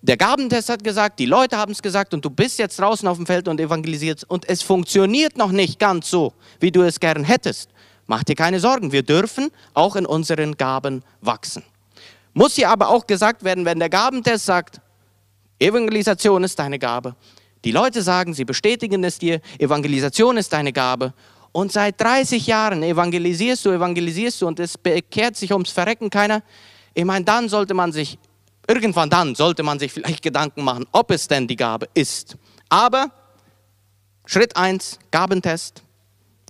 Der 0.00 0.16
Gabentest 0.16 0.68
hat 0.68 0.84
gesagt, 0.84 1.18
die 1.18 1.26
Leute 1.26 1.56
haben 1.56 1.72
es 1.72 1.82
gesagt 1.82 2.14
und 2.14 2.24
du 2.24 2.30
bist 2.30 2.58
jetzt 2.58 2.78
draußen 2.78 3.08
auf 3.08 3.16
dem 3.16 3.26
Feld 3.26 3.48
und 3.48 3.60
evangelisierst 3.60 4.30
und 4.30 4.48
es 4.48 4.62
funktioniert 4.62 5.36
noch 5.36 5.50
nicht 5.50 5.80
ganz 5.80 6.08
so, 6.08 6.34
wie 6.60 6.70
du 6.70 6.82
es 6.82 7.00
gern 7.00 7.24
hättest. 7.24 7.70
Mach 8.06 8.22
dir 8.22 8.36
keine 8.36 8.60
Sorgen, 8.60 8.92
wir 8.92 9.02
dürfen 9.02 9.50
auch 9.74 9.96
in 9.96 10.06
unseren 10.06 10.56
Gaben 10.56 11.02
wachsen. 11.20 11.64
Muss 12.32 12.54
hier 12.54 12.70
aber 12.70 12.88
auch 12.88 13.06
gesagt 13.06 13.42
werden, 13.42 13.64
wenn 13.64 13.80
der 13.80 13.90
Gabentest 13.90 14.46
sagt, 14.46 14.80
Evangelisation 15.58 16.44
ist 16.44 16.58
deine 16.58 16.78
Gabe. 16.78 17.16
Die 17.64 17.72
Leute 17.72 18.00
sagen, 18.02 18.34
sie 18.34 18.44
bestätigen 18.44 19.02
es 19.02 19.18
dir, 19.18 19.40
Evangelisation 19.58 20.36
ist 20.36 20.52
deine 20.52 20.72
Gabe. 20.72 21.12
Und 21.50 21.72
seit 21.72 22.00
30 22.00 22.46
Jahren 22.46 22.84
evangelisierst 22.84 23.64
du, 23.64 23.70
evangelisierst 23.70 24.42
du 24.42 24.46
und 24.46 24.60
es 24.60 24.78
bekehrt 24.78 25.34
sich 25.34 25.52
ums 25.52 25.70
Verrecken 25.70 26.08
keiner. 26.08 26.42
Ich 26.94 27.04
meine, 27.04 27.24
dann 27.24 27.48
sollte 27.48 27.74
man 27.74 27.90
sich, 27.90 28.18
irgendwann 28.68 29.10
dann 29.10 29.34
sollte 29.34 29.62
man 29.64 29.78
sich 29.78 29.92
vielleicht 29.92 30.22
Gedanken 30.22 30.62
machen, 30.62 30.86
ob 30.92 31.10
es 31.10 31.26
denn 31.26 31.48
die 31.48 31.56
Gabe 31.56 31.88
ist. 31.94 32.36
Aber 32.68 33.10
Schritt 34.26 34.56
1, 34.56 34.98
Gabentest. 35.10 35.82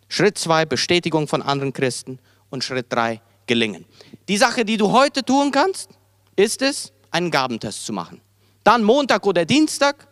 Schritt 0.09 0.37
2, 0.37 0.67
Bestätigung 0.67 1.29
von 1.29 1.41
anderen 1.43 1.73
Christen. 1.73 2.19
Und 2.51 2.65
Schritt 2.65 2.87
3, 2.91 3.21
gelingen. 3.47 3.85
Die 4.29 4.37
Sache, 4.37 4.65
die 4.65 4.77
du 4.77 4.93
heute 4.93 5.23
tun 5.23 5.51
kannst, 5.51 5.91
ist 6.37 6.61
es, 6.61 6.93
einen 7.11 7.31
Gabentest 7.31 7.87
zu 7.87 7.93
machen. 7.93 8.21
Dann 8.65 8.85
Montag 8.85 9.27
oder 9.27 9.45
Dienstag 9.45 10.09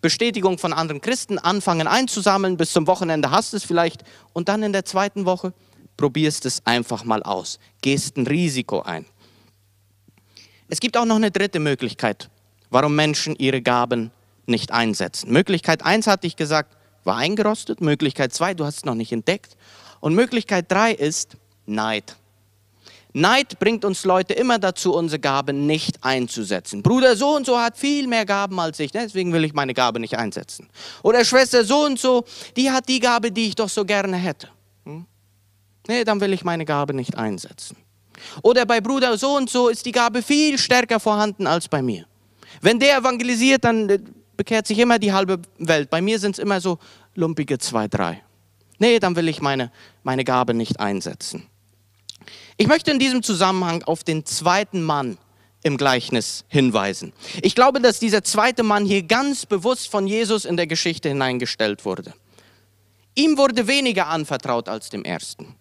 Bestätigung 0.00 0.58
von 0.58 0.72
anderen 0.72 1.00
Christen 1.00 1.38
anfangen 1.38 1.88
einzusammeln. 1.88 2.56
Bis 2.56 2.72
zum 2.72 2.86
Wochenende 2.86 3.30
hast 3.30 3.52
du 3.52 3.56
es 3.56 3.64
vielleicht. 3.64 4.04
Und 4.32 4.48
dann 4.48 4.62
in 4.62 4.72
der 4.72 4.84
zweiten 4.84 5.24
Woche 5.24 5.52
probierst 5.96 6.46
es 6.46 6.64
einfach 6.64 7.04
mal 7.04 7.22
aus. 7.22 7.58
Gehst 7.82 8.16
ein 8.16 8.26
Risiko 8.26 8.82
ein. 8.82 9.06
Es 10.68 10.80
gibt 10.80 10.96
auch 10.96 11.04
noch 11.04 11.16
eine 11.16 11.30
dritte 11.30 11.60
Möglichkeit, 11.60 12.28
warum 12.70 12.96
Menschen 12.96 13.36
ihre 13.36 13.62
Gaben 13.62 14.10
nicht 14.46 14.72
einsetzen. 14.72 15.32
Möglichkeit 15.32 15.84
1 15.84 16.06
hatte 16.06 16.26
ich 16.26 16.36
gesagt, 16.36 16.76
war 17.04 17.16
eingerostet. 17.16 17.80
Möglichkeit 17.80 18.34
2, 18.34 18.54
du 18.54 18.64
hast 18.64 18.78
es 18.78 18.84
noch 18.84 18.94
nicht 18.94 19.12
entdeckt. 19.12 19.56
Und 20.00 20.14
Möglichkeit 20.14 20.70
3 20.70 20.92
ist 20.92 21.36
Neid. 21.66 22.16
Neid 23.12 23.58
bringt 23.58 23.84
uns 23.86 24.04
Leute 24.04 24.34
immer 24.34 24.58
dazu, 24.58 24.92
unsere 24.92 25.18
Gaben 25.18 25.66
nicht 25.66 26.04
einzusetzen. 26.04 26.82
Bruder 26.82 27.16
so 27.16 27.34
und 27.34 27.46
so 27.46 27.58
hat 27.58 27.78
viel 27.78 28.06
mehr 28.06 28.26
Gaben 28.26 28.60
als 28.60 28.78
ich, 28.78 28.92
deswegen 28.92 29.32
will 29.32 29.42
ich 29.44 29.54
meine 29.54 29.72
Gabe 29.72 30.00
nicht 30.00 30.18
einsetzen. 30.18 30.68
Oder 31.02 31.24
Schwester 31.24 31.64
so 31.64 31.86
und 31.86 31.98
so, 31.98 32.24
die 32.58 32.70
hat 32.70 32.90
die 32.90 33.00
Gabe, 33.00 33.32
die 33.32 33.48
ich 33.48 33.54
doch 33.54 33.70
so 33.70 33.86
gerne 33.86 34.18
hätte. 34.18 34.48
Hm? 34.84 35.06
Nee, 35.88 36.04
dann 36.04 36.20
will 36.20 36.34
ich 36.34 36.44
meine 36.44 36.66
Gabe 36.66 36.92
nicht 36.92 37.16
einsetzen. 37.16 37.78
Oder 38.42 38.66
bei 38.66 38.80
Bruder 38.80 39.16
so 39.18 39.36
und 39.36 39.50
so 39.50 39.68
ist 39.68 39.86
die 39.86 39.92
Gabe 39.92 40.22
viel 40.22 40.58
stärker 40.58 41.00
vorhanden 41.00 41.46
als 41.46 41.68
bei 41.68 41.82
mir. 41.82 42.06
Wenn 42.60 42.78
der 42.78 42.98
evangelisiert, 42.98 43.64
dann 43.64 43.88
äh, 43.88 43.98
bekehrt 44.36 44.66
sich 44.66 44.78
immer 44.78 44.98
die 44.98 45.12
halbe 45.12 45.40
Welt. 45.58 45.90
Bei 45.90 46.00
mir 46.00 46.18
sind 46.18 46.36
es 46.36 46.38
immer 46.38 46.60
so 46.60 46.78
lumpige 47.14 47.58
zwei, 47.58 47.88
drei. 47.88 48.22
Nee, 48.78 48.98
dann 48.98 49.16
will 49.16 49.28
ich 49.28 49.40
meine, 49.40 49.70
meine 50.02 50.24
Gabe 50.24 50.54
nicht 50.54 50.80
einsetzen. 50.80 51.46
Ich 52.56 52.66
möchte 52.66 52.90
in 52.90 52.98
diesem 52.98 53.22
Zusammenhang 53.22 53.82
auf 53.84 54.04
den 54.04 54.24
zweiten 54.24 54.82
Mann 54.82 55.18
im 55.62 55.76
Gleichnis 55.76 56.44
hinweisen. 56.48 57.12
Ich 57.42 57.54
glaube, 57.54 57.80
dass 57.80 57.98
dieser 57.98 58.22
zweite 58.22 58.62
Mann 58.62 58.84
hier 58.84 59.02
ganz 59.02 59.46
bewusst 59.46 59.90
von 59.90 60.06
Jesus 60.06 60.44
in 60.44 60.56
der 60.56 60.66
Geschichte 60.66 61.08
hineingestellt 61.08 61.84
wurde. 61.84 62.14
Ihm 63.14 63.38
wurde 63.38 63.66
weniger 63.66 64.08
anvertraut 64.08 64.68
als 64.68 64.90
dem 64.90 65.04
ersten. 65.04 65.56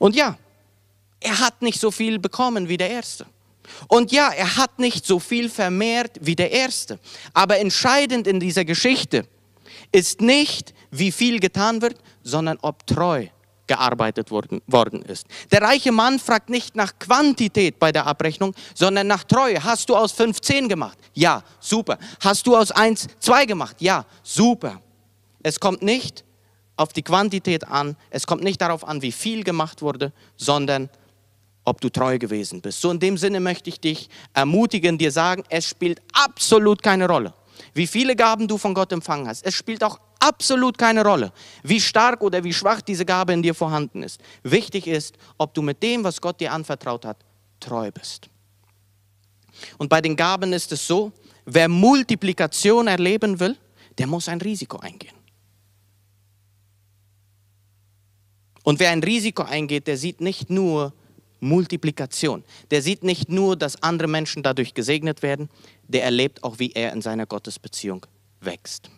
Und 0.00 0.16
ja, 0.16 0.36
er 1.20 1.40
hat 1.40 1.62
nicht 1.62 1.80
so 1.80 1.90
viel 1.90 2.18
bekommen 2.18 2.68
wie 2.68 2.76
der 2.76 2.90
erste. 2.90 3.26
Und 3.88 4.12
ja, 4.12 4.30
er 4.30 4.56
hat 4.56 4.78
nicht 4.78 5.04
so 5.04 5.18
viel 5.18 5.48
vermehrt 5.50 6.12
wie 6.20 6.36
der 6.36 6.50
erste. 6.50 6.98
Aber 7.34 7.58
entscheidend 7.58 8.26
in 8.26 8.40
dieser 8.40 8.64
Geschichte 8.64 9.26
ist 9.92 10.20
nicht, 10.20 10.74
wie 10.90 11.12
viel 11.12 11.40
getan 11.40 11.82
wird, 11.82 11.98
sondern 12.22 12.58
ob 12.62 12.86
treu 12.86 13.26
gearbeitet 13.66 14.30
worden, 14.30 14.62
worden 14.66 15.02
ist. 15.02 15.26
Der 15.52 15.60
reiche 15.60 15.92
Mann 15.92 16.18
fragt 16.18 16.48
nicht 16.48 16.74
nach 16.74 16.98
Quantität 16.98 17.78
bei 17.78 17.92
der 17.92 18.06
Abrechnung, 18.06 18.54
sondern 18.74 19.06
nach 19.06 19.24
Treue. 19.24 19.62
Hast 19.62 19.90
du 19.90 19.96
aus 19.96 20.12
15 20.12 20.68
gemacht? 20.68 20.98
Ja, 21.12 21.44
super. 21.60 21.98
Hast 22.20 22.46
du 22.46 22.56
aus 22.56 22.72
1 22.72 23.06
2 23.20 23.44
gemacht? 23.44 23.76
Ja, 23.80 24.06
super. 24.22 24.80
Es 25.42 25.60
kommt 25.60 25.82
nicht 25.82 26.24
auf 26.76 26.92
die 26.92 27.02
Quantität 27.02 27.66
an, 27.68 27.96
es 28.10 28.26
kommt 28.26 28.42
nicht 28.42 28.60
darauf 28.60 28.86
an, 28.86 29.02
wie 29.02 29.12
viel 29.12 29.44
gemacht 29.44 29.82
wurde, 29.82 30.12
sondern 30.36 30.88
ob 31.68 31.80
du 31.80 31.90
treu 31.90 32.18
gewesen 32.18 32.60
bist. 32.60 32.80
So 32.80 32.90
in 32.90 32.98
dem 32.98 33.18
Sinne 33.18 33.40
möchte 33.40 33.68
ich 33.70 33.80
dich 33.80 34.08
ermutigen, 34.32 34.98
dir 34.98 35.12
sagen, 35.12 35.44
es 35.48 35.66
spielt 35.66 36.00
absolut 36.12 36.82
keine 36.82 37.06
Rolle, 37.06 37.34
wie 37.74 37.86
viele 37.86 38.16
Gaben 38.16 38.48
du 38.48 38.58
von 38.58 38.74
Gott 38.74 38.92
empfangen 38.92 39.28
hast. 39.28 39.44
Es 39.44 39.54
spielt 39.54 39.84
auch 39.84 40.00
absolut 40.18 40.78
keine 40.78 41.04
Rolle, 41.04 41.32
wie 41.62 41.80
stark 41.80 42.22
oder 42.22 42.42
wie 42.42 42.52
schwach 42.52 42.80
diese 42.80 43.04
Gabe 43.04 43.32
in 43.32 43.42
dir 43.42 43.54
vorhanden 43.54 44.02
ist. 44.02 44.20
Wichtig 44.42 44.86
ist, 44.86 45.16
ob 45.36 45.54
du 45.54 45.62
mit 45.62 45.82
dem, 45.82 46.02
was 46.04 46.20
Gott 46.20 46.40
dir 46.40 46.52
anvertraut 46.52 47.04
hat, 47.04 47.18
treu 47.60 47.90
bist. 47.92 48.28
Und 49.76 49.88
bei 49.88 50.00
den 50.00 50.16
Gaben 50.16 50.52
ist 50.52 50.72
es 50.72 50.86
so, 50.86 51.12
wer 51.44 51.68
Multiplikation 51.68 52.86
erleben 52.86 53.38
will, 53.38 53.56
der 53.98 54.06
muss 54.06 54.28
ein 54.28 54.40
Risiko 54.40 54.78
eingehen. 54.78 55.14
Und 58.62 58.80
wer 58.80 58.90
ein 58.90 59.02
Risiko 59.02 59.42
eingeht, 59.42 59.86
der 59.86 59.96
sieht 59.96 60.20
nicht 60.20 60.50
nur 60.50 60.92
Multiplikation. 61.40 62.44
Der 62.70 62.82
sieht 62.82 63.04
nicht 63.04 63.28
nur, 63.28 63.56
dass 63.56 63.82
andere 63.82 64.08
Menschen 64.08 64.42
dadurch 64.42 64.74
gesegnet 64.74 65.22
werden, 65.22 65.48
der 65.86 66.04
erlebt 66.04 66.44
auch, 66.44 66.58
wie 66.58 66.72
er 66.72 66.92
in 66.92 67.02
seiner 67.02 67.26
Gottesbeziehung 67.26 68.06
wächst. 68.40 68.90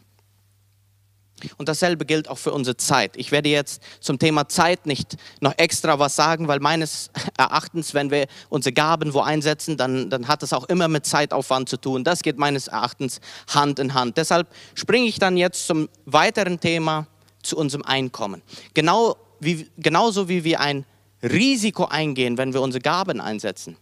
Und 1.56 1.68
dasselbe 1.68 2.04
gilt 2.04 2.28
auch 2.28 2.38
für 2.38 2.52
unsere 2.52 2.76
Zeit. 2.76 3.16
Ich 3.16 3.32
werde 3.32 3.48
jetzt 3.48 3.82
zum 4.00 4.18
Thema 4.18 4.48
Zeit 4.48 4.86
nicht 4.86 5.16
noch 5.40 5.54
extra 5.56 5.98
was 5.98 6.16
sagen, 6.16 6.48
weil 6.48 6.60
meines 6.60 7.10
Erachtens, 7.38 7.94
wenn 7.94 8.10
wir 8.10 8.26
unsere 8.48 8.72
Gaben 8.72 9.14
wo 9.14 9.20
einsetzen, 9.20 9.76
dann, 9.76 10.10
dann 10.10 10.28
hat 10.28 10.42
das 10.42 10.52
auch 10.52 10.64
immer 10.64 10.88
mit 10.88 11.06
Zeitaufwand 11.06 11.68
zu 11.68 11.76
tun. 11.78 12.04
Das 12.04 12.22
geht 12.22 12.38
meines 12.38 12.68
Erachtens 12.68 13.20
Hand 13.48 13.78
in 13.78 13.94
Hand. 13.94 14.16
Deshalb 14.16 14.48
springe 14.74 15.06
ich 15.06 15.18
dann 15.18 15.36
jetzt 15.36 15.66
zum 15.66 15.88
weiteren 16.04 16.60
Thema, 16.60 17.06
zu 17.42 17.56
unserem 17.56 17.84
Einkommen. 17.84 18.42
Genau 18.74 19.16
wie, 19.40 19.66
genauso 19.78 20.28
wie 20.28 20.44
wir 20.44 20.60
ein 20.60 20.84
Risiko 21.22 21.84
eingehen, 21.86 22.38
wenn 22.38 22.54
wir 22.54 22.62
unsere 22.62 22.82
Gaben 22.82 23.20
einsetzen, 23.20 23.76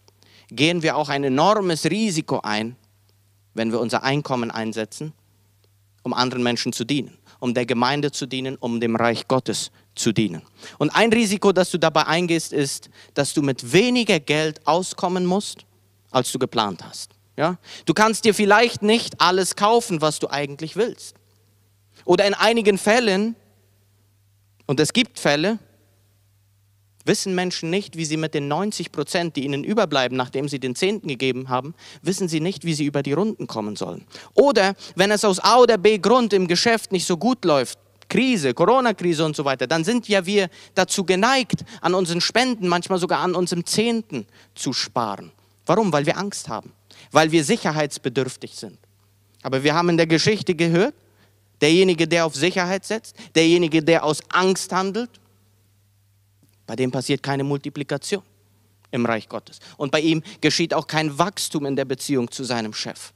gehen 0.51 0.83
wir 0.83 0.97
auch 0.97 1.09
ein 1.09 1.25
enormes 1.25 1.85
Risiko 1.85 2.41
ein, 2.43 2.77
wenn 3.55 3.73
wir 3.73 3.81
unser 3.81 4.03
Einkommen 4.03 4.51
einsetzen, 4.51 5.13
um 6.03 6.13
anderen 6.13 6.43
Menschen 6.43 6.73
zu 6.73 6.85
dienen, 6.85 7.19
um 7.39 7.55
der 7.55 7.67
Gemeinde 7.67 8.13
zu 8.13 8.27
dienen, 8.27 8.57
um 8.57 8.81
dem 8.81 8.97
Reich 8.97 9.29
Gottes 9.29 9.71
zu 9.95 10.13
dienen. 10.13 10.43
Und 10.79 10.91
ein 10.91 11.13
Risiko, 11.13 11.53
das 11.53 11.71
du 11.71 11.79
dabei 11.79 12.07
eingehst, 12.07 12.53
ist, 12.53 12.89
dass 13.15 13.35
du 13.35 13.43
mit 13.43 13.73
weniger 13.73 14.21
Geld 14.21 14.67
auskommen 14.67 15.27
musst, 15.27 15.67
als 16.11 16.33
du 16.33 16.39
geplant 16.39 16.85
hast. 16.85 17.13
Ja? 17.37 17.59
Du 17.85 17.95
kannst 17.95 18.25
dir 18.25 18.35
vielleicht 18.35 18.83
nicht 18.83 19.21
alles 19.21 19.57
kaufen, 19.57 20.01
was 20.01 20.19
du 20.19 20.29
eigentlich 20.29 20.77
willst. 20.77 21.15
Oder 22.05 22.27
in 22.27 22.35
einigen 22.35 22.79
Fällen, 22.79 23.37
und 24.67 24.81
es 24.81 24.93
gibt 24.93 25.19
Fälle, 25.19 25.59
wissen 27.09 27.35
Menschen 27.35 27.71
nicht, 27.71 27.97
wie 27.97 28.05
sie 28.05 28.17
mit 28.17 28.35
den 28.35 28.47
90 28.47 28.93
Prozent, 28.93 29.35
die 29.35 29.45
ihnen 29.45 29.65
überbleiben, 29.65 30.17
nachdem 30.17 30.49
sie 30.49 30.61
den 30.61 30.77
Zehnten 30.77 31.09
gegeben 31.09 31.49
haben, 31.49 31.75
wissen 32.03 32.29
sie 32.29 32.39
nicht, 32.39 32.65
wie 32.65 32.75
sie 32.75 32.85
über 32.85 33.03
die 33.03 33.15
Runden 33.15 33.49
kommen 33.49 33.75
sollen. 33.75 34.05
Oder 34.35 34.75
wenn 34.95 35.11
es 35.11 35.25
aus 35.25 35.41
A 35.41 35.59
oder 35.59 35.79
B 35.79 35.99
Grund 35.99 36.33
im 36.33 36.47
Geschäft 36.47 36.93
nicht 36.93 37.07
so 37.07 37.17
gut 37.17 37.45
läuft, 37.45 37.79
Krise, 38.09 38.55
Corona-Krise 38.55 39.25
und 39.25 39.37
so 39.37 39.45
weiter, 39.45 39.67
dann 39.67 39.85
sind 39.85 40.09
ja 40.09 40.25
wir 40.25 40.49
dazu 40.75 41.05
geneigt, 41.05 41.65
an 41.81 41.95
unseren 41.95 42.21
Spenden, 42.21 42.69
manchmal 42.69 42.99
sogar 42.99 43.21
an 43.21 43.35
unserem 43.35 43.67
Zehnten 43.67 44.27
zu 44.55 44.73
sparen. 44.73 45.33
Warum? 45.67 45.93
Weil 45.93 46.07
wir 46.07 46.17
Angst 46.17 46.49
haben, 46.49 46.73
weil 47.11 47.33
wir 47.33 47.45
sicherheitsbedürftig 47.45 48.55
sind. 48.55 48.79
Aber 49.43 49.63
wir 49.63 49.75
haben 49.75 49.91
in 49.91 49.97
der 49.97 50.07
Geschichte 50.07 50.55
gehört, 50.55 50.95
derjenige, 51.61 52.09
der 52.09 52.25
auf 52.25 52.35
Sicherheit 52.35 52.85
setzt, 52.85 53.17
derjenige, 53.35 53.83
der 53.83 54.05
aus 54.05 54.21
Angst 54.31 54.73
handelt, 54.73 55.11
bei 56.69 56.77
dem 56.77 56.91
passiert 56.91 57.23
keine 57.23 57.45
Multiplikation 57.45 58.23
im 58.91 59.07
Reich 59.07 59.27
Gottes. 59.27 59.59
Und 59.79 59.91
bei 59.91 60.01
ihm 60.01 60.23
geschieht 60.43 60.75
auch 60.75 60.87
kein 60.87 61.19
Wachstum 61.19 61.65
in 61.65 61.77
der 61.77 61.87
Beziehung 61.87 62.31
zu 62.31 62.45
seinem 62.45 62.75
Chef. 62.75 63.15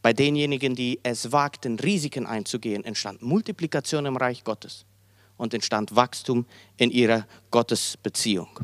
Bei 0.00 0.14
denjenigen, 0.14 0.74
die 0.74 0.98
es 1.02 1.30
wagten, 1.30 1.78
Risiken 1.78 2.26
einzugehen, 2.26 2.84
entstand 2.84 3.20
Multiplikation 3.20 4.06
im 4.06 4.16
Reich 4.16 4.44
Gottes 4.44 4.86
und 5.36 5.52
entstand 5.52 5.94
Wachstum 5.94 6.46
in 6.78 6.90
ihrer 6.90 7.26
Gottesbeziehung. 7.50 8.60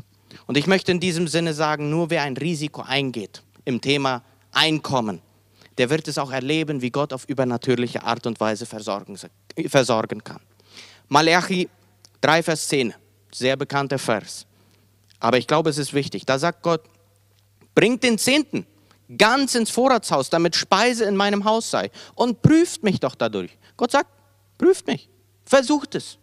Und 0.47 0.57
ich 0.57 0.65
möchte 0.65 0.91
in 0.91 0.99
diesem 0.99 1.27
Sinne 1.27 1.53
sagen, 1.53 1.91
nur 1.91 2.09
wer 2.09 2.23
ein 2.23 2.35
Risiko 2.35 2.81
eingeht 2.81 3.43
im 3.65 3.81
Thema 3.81 4.23
Einkommen, 4.51 5.21
der 5.77 5.91
wird 5.91 6.07
es 6.07 6.17
auch 6.17 6.31
erleben, 6.31 6.81
wie 6.81 6.89
Gott 6.89 7.13
auf 7.13 7.25
übernatürliche 7.25 8.01
Art 8.01 8.25
und 8.25 8.39
Weise 8.39 8.65
versorgen, 8.65 9.15
versorgen 9.67 10.23
kann. 10.23 10.41
Malachi 11.07 11.69
3, 12.21 12.41
Vers 12.41 12.67
10 12.69 12.95
sehr 13.35 13.55
bekannter 13.55 13.99
Vers. 13.99 14.45
Aber 15.19 15.37
ich 15.37 15.47
glaube, 15.47 15.69
es 15.69 15.77
ist 15.77 15.93
wichtig. 15.93 16.25
Da 16.25 16.37
sagt 16.37 16.63
Gott, 16.63 16.81
bringt 17.75 18.03
den 18.03 18.17
Zehnten 18.17 18.65
ganz 19.17 19.55
ins 19.55 19.69
Vorratshaus, 19.69 20.29
damit 20.29 20.55
Speise 20.55 21.05
in 21.05 21.15
meinem 21.15 21.45
Haus 21.45 21.69
sei. 21.71 21.91
Und 22.15 22.41
prüft 22.41 22.83
mich 22.83 22.99
doch 22.99 23.15
dadurch. 23.15 23.57
Gott 23.77 23.91
sagt, 23.91 24.09
prüft 24.57 24.87
mich. 24.87 25.09
Versucht 25.45 25.95
es. 25.95 26.17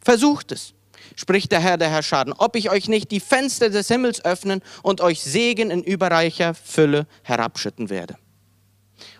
Versucht 0.00 0.52
es. 0.52 0.74
Spricht 1.16 1.52
der 1.52 1.60
Herr 1.60 1.76
der 1.76 1.90
Herrscher, 1.90 2.24
ob 2.38 2.56
ich 2.56 2.70
euch 2.70 2.88
nicht 2.88 3.10
die 3.10 3.20
Fenster 3.20 3.70
des 3.70 3.88
Himmels 3.88 4.24
öffnen 4.24 4.62
und 4.82 5.00
euch 5.00 5.22
Segen 5.22 5.70
in 5.70 5.82
überreicher 5.82 6.54
Fülle 6.54 7.06
herabschütten 7.22 7.90
werde. 7.90 8.16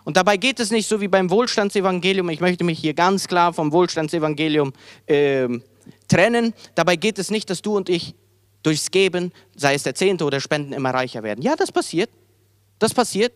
Und 0.03 0.17
dabei 0.17 0.37
geht 0.37 0.59
es 0.59 0.71
nicht 0.71 0.87
so 0.87 1.01
wie 1.01 1.07
beim 1.07 1.29
Wohlstandsevangelium. 1.29 2.29
Ich 2.29 2.39
möchte 2.39 2.63
mich 2.63 2.79
hier 2.79 2.93
ganz 2.93 3.27
klar 3.27 3.53
vom 3.53 3.71
Wohlstandsevangelium 3.71 4.73
äh, 5.07 5.47
trennen. 6.07 6.53
Dabei 6.75 6.95
geht 6.95 7.19
es 7.19 7.31
nicht, 7.31 7.49
dass 7.49 7.61
du 7.61 7.75
und 7.75 7.89
ich 7.89 8.15
durchs 8.63 8.91
Geben, 8.91 9.31
sei 9.55 9.75
es 9.75 9.83
der 9.83 9.95
Zehnte 9.95 10.25
oder 10.25 10.39
Spenden, 10.39 10.73
immer 10.73 10.91
reicher 10.91 11.23
werden. 11.23 11.41
Ja, 11.41 11.55
das 11.55 11.71
passiert. 11.71 12.09
Das 12.79 12.93
passiert. 12.93 13.33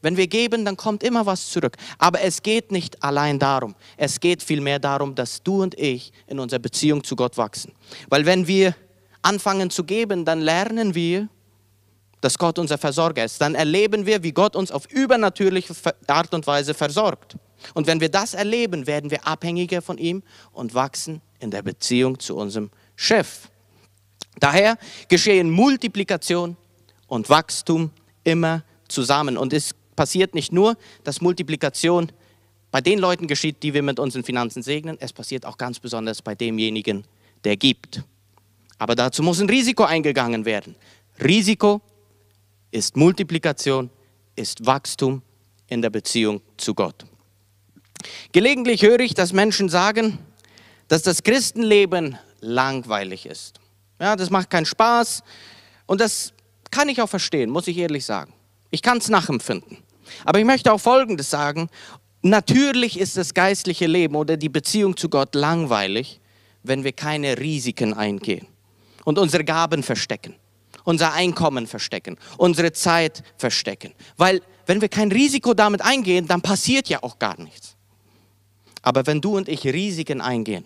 Wenn 0.00 0.16
wir 0.16 0.26
geben, 0.26 0.64
dann 0.64 0.76
kommt 0.76 1.04
immer 1.04 1.24
was 1.26 1.48
zurück. 1.48 1.76
Aber 1.98 2.20
es 2.20 2.42
geht 2.42 2.72
nicht 2.72 3.02
allein 3.02 3.38
darum. 3.38 3.76
Es 3.96 4.18
geht 4.18 4.42
vielmehr 4.42 4.80
darum, 4.80 5.14
dass 5.14 5.42
du 5.42 5.62
und 5.62 5.78
ich 5.78 6.12
in 6.26 6.40
unserer 6.40 6.58
Beziehung 6.58 7.04
zu 7.04 7.14
Gott 7.14 7.36
wachsen. 7.38 7.72
Weil 8.08 8.26
wenn 8.26 8.48
wir 8.48 8.74
anfangen 9.22 9.70
zu 9.70 9.84
geben, 9.84 10.24
dann 10.24 10.40
lernen 10.40 10.96
wir, 10.96 11.28
dass 12.20 12.36
Gott 12.36 12.58
unser 12.58 12.78
Versorger 12.78 13.24
ist. 13.24 13.40
Dann 13.40 13.54
erleben 13.54 14.04
wir, 14.04 14.24
wie 14.24 14.32
Gott 14.32 14.56
uns 14.56 14.72
auf 14.72 14.90
übernatürliche 14.90 15.74
Art 16.08 16.34
und 16.34 16.46
Weise 16.48 16.74
versorgt. 16.74 17.36
Und 17.74 17.86
wenn 17.86 18.00
wir 18.00 18.08
das 18.08 18.34
erleben, 18.34 18.88
werden 18.88 19.10
wir 19.10 19.24
abhängiger 19.26 19.82
von 19.82 19.98
ihm 19.98 20.24
und 20.52 20.74
wachsen 20.74 21.20
in 21.42 21.50
der 21.50 21.62
Beziehung 21.62 22.18
zu 22.18 22.36
unserem 22.36 22.70
Chef. 22.96 23.48
Daher 24.38 24.78
geschehen 25.08 25.50
Multiplikation 25.50 26.56
und 27.06 27.28
Wachstum 27.28 27.90
immer 28.24 28.64
zusammen. 28.88 29.36
Und 29.36 29.52
es 29.52 29.74
passiert 29.96 30.34
nicht 30.34 30.52
nur, 30.52 30.76
dass 31.04 31.20
Multiplikation 31.20 32.10
bei 32.70 32.80
den 32.80 32.98
Leuten 32.98 33.26
geschieht, 33.26 33.62
die 33.62 33.74
wir 33.74 33.82
mit 33.82 33.98
unseren 33.98 34.24
Finanzen 34.24 34.62
segnen, 34.62 34.96
es 34.98 35.12
passiert 35.12 35.44
auch 35.44 35.58
ganz 35.58 35.78
besonders 35.78 36.22
bei 36.22 36.34
demjenigen, 36.34 37.04
der 37.44 37.56
gibt. 37.56 38.02
Aber 38.78 38.94
dazu 38.94 39.22
muss 39.22 39.40
ein 39.40 39.48
Risiko 39.48 39.84
eingegangen 39.84 40.46
werden. 40.46 40.74
Risiko 41.22 41.82
ist 42.70 42.96
Multiplikation, 42.96 43.90
ist 44.34 44.64
Wachstum 44.64 45.20
in 45.66 45.82
der 45.82 45.90
Beziehung 45.90 46.40
zu 46.56 46.74
Gott. 46.74 47.04
Gelegentlich 48.32 48.82
höre 48.82 49.00
ich, 49.00 49.14
dass 49.14 49.32
Menschen 49.32 49.68
sagen, 49.68 50.18
dass 50.88 51.02
das 51.02 51.22
Christenleben 51.22 52.18
langweilig 52.40 53.26
ist. 53.26 53.60
Ja, 54.00 54.16
das 54.16 54.30
macht 54.30 54.50
keinen 54.50 54.66
Spaß. 54.66 55.22
Und 55.86 56.00
das 56.00 56.32
kann 56.70 56.88
ich 56.88 57.00
auch 57.00 57.08
verstehen, 57.08 57.50
muss 57.50 57.68
ich 57.68 57.78
ehrlich 57.78 58.04
sagen. 58.04 58.32
Ich 58.70 58.82
kann 58.82 58.98
es 58.98 59.08
nachempfinden. 59.08 59.78
Aber 60.24 60.38
ich 60.38 60.44
möchte 60.44 60.72
auch 60.72 60.80
Folgendes 60.80 61.30
sagen. 61.30 61.68
Natürlich 62.22 62.98
ist 62.98 63.16
das 63.16 63.34
geistliche 63.34 63.86
Leben 63.86 64.14
oder 64.14 64.36
die 64.36 64.48
Beziehung 64.48 64.96
zu 64.96 65.08
Gott 65.08 65.34
langweilig, 65.34 66.20
wenn 66.62 66.84
wir 66.84 66.92
keine 66.92 67.38
Risiken 67.38 67.94
eingehen 67.94 68.46
und 69.04 69.18
unsere 69.18 69.44
Gaben 69.44 69.82
verstecken, 69.82 70.34
unser 70.84 71.12
Einkommen 71.12 71.66
verstecken, 71.66 72.16
unsere 72.38 72.72
Zeit 72.72 73.22
verstecken. 73.36 73.92
Weil 74.16 74.40
wenn 74.66 74.80
wir 74.80 74.88
kein 74.88 75.10
Risiko 75.10 75.54
damit 75.54 75.82
eingehen, 75.82 76.26
dann 76.28 76.40
passiert 76.40 76.88
ja 76.88 77.02
auch 77.02 77.18
gar 77.18 77.40
nichts. 77.40 77.76
Aber 78.82 79.06
wenn 79.06 79.20
du 79.20 79.36
und 79.36 79.48
ich 79.48 79.64
Risiken 79.64 80.20
eingehen, 80.20 80.64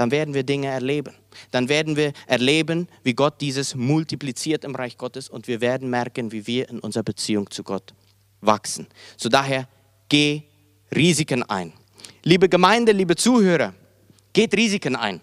dann 0.00 0.10
werden 0.10 0.32
wir 0.32 0.44
Dinge 0.44 0.68
erleben. 0.68 1.12
Dann 1.50 1.68
werden 1.68 1.94
wir 1.94 2.14
erleben, 2.26 2.88
wie 3.02 3.12
Gott 3.12 3.38
dieses 3.42 3.74
multipliziert 3.74 4.64
im 4.64 4.74
Reich 4.74 4.96
Gottes 4.96 5.28
und 5.28 5.46
wir 5.46 5.60
werden 5.60 5.90
merken, 5.90 6.32
wie 6.32 6.46
wir 6.46 6.70
in 6.70 6.78
unserer 6.78 7.02
Beziehung 7.02 7.50
zu 7.50 7.62
Gott 7.62 7.92
wachsen. 8.40 8.86
So 9.18 9.28
daher, 9.28 9.68
geh 10.08 10.40
Risiken 10.96 11.42
ein. 11.42 11.74
Liebe 12.22 12.48
Gemeinde, 12.48 12.92
liebe 12.92 13.14
Zuhörer, 13.14 13.74
geht 14.32 14.56
Risiken 14.56 14.96
ein. 14.96 15.20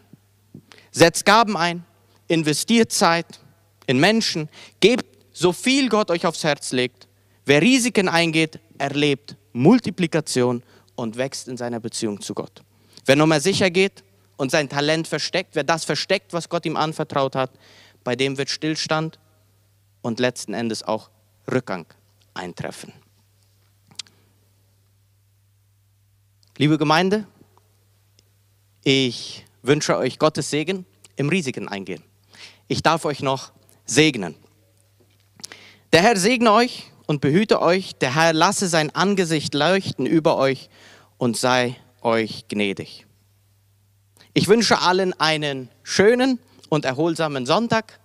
Setzt 0.92 1.26
Gaben 1.26 1.58
ein, 1.58 1.84
investiert 2.28 2.92
Zeit 2.92 3.40
in 3.88 4.00
Menschen, 4.00 4.48
gebt 4.80 5.08
so 5.34 5.54
viel 5.54 5.90
Gott 5.90 6.12
euch 6.12 6.28
aufs 6.28 6.44
Herz 6.44 6.72
legt. 6.72 7.08
Wer 7.48 7.63
Risiken 7.63 8.10
eingeht, 8.10 8.60
erlebt 8.78 9.38
Multiplikation 9.54 10.62
und 10.96 11.18
wächst 11.18 11.48
in 11.48 11.58
seiner 11.58 11.80
Beziehung 11.80 12.22
zu 12.22 12.36
Gott. 12.36 12.62
Wer 13.08 13.16
nochmal 13.16 13.42
sicher 13.42 13.72
geht 13.72 14.04
und 14.38 14.52
sein 14.52 14.69
Talent 14.69 15.08
versteckt, 15.08 15.56
wer 15.56 15.63
das 15.63 15.84
versteckt, 15.84 16.34
was 16.34 16.50
Gott 16.50 16.65
ihm 16.65 16.78
anvertraut 16.78 17.36
hat, 17.36 17.52
bei 18.04 18.15
dem 18.15 18.38
wird 18.38 18.50
Stillstand 18.50 19.19
und 20.02 20.19
letzten 20.19 20.54
Endes 20.54 20.84
auch 20.84 21.10
Rückgang 21.52 21.86
eintreffen. 22.34 22.93
Liebe 26.58 26.78
Gemeinde, 26.78 27.28
ich 28.84 29.45
wünsche 29.62 29.97
euch 29.97 30.17
Gottes 30.17 30.50
Segen 30.50 30.86
im 31.15 31.30
Risiken 31.30 31.67
eingehen. 31.67 32.04
Ich 32.67 32.82
darf 32.84 33.06
euch 33.06 33.21
noch 33.21 33.52
segnen. 33.86 34.36
Der 35.93 36.02
Herr 36.02 36.17
segne 36.17 36.52
euch 36.52 36.91
und 37.06 37.21
behüte 37.21 37.62
euch. 37.62 37.95
Der 37.95 38.15
Herr 38.15 38.34
lasse 38.34 38.67
sein 38.67 38.93
Angesicht 38.93 39.54
leuchten 39.54 40.06
über 40.06 40.38
euch 40.38 40.69
und 41.17 41.38
sei 41.38 41.76
euch 42.02 42.47
gnädig. 42.47 43.07
Ich 44.38 44.47
wünsche 44.47 44.84
allen 44.84 45.19
einen 45.19 45.67
schönen 45.82 46.38
und 46.69 46.86
erholsamen 46.86 47.47
Sonntag 47.47 48.00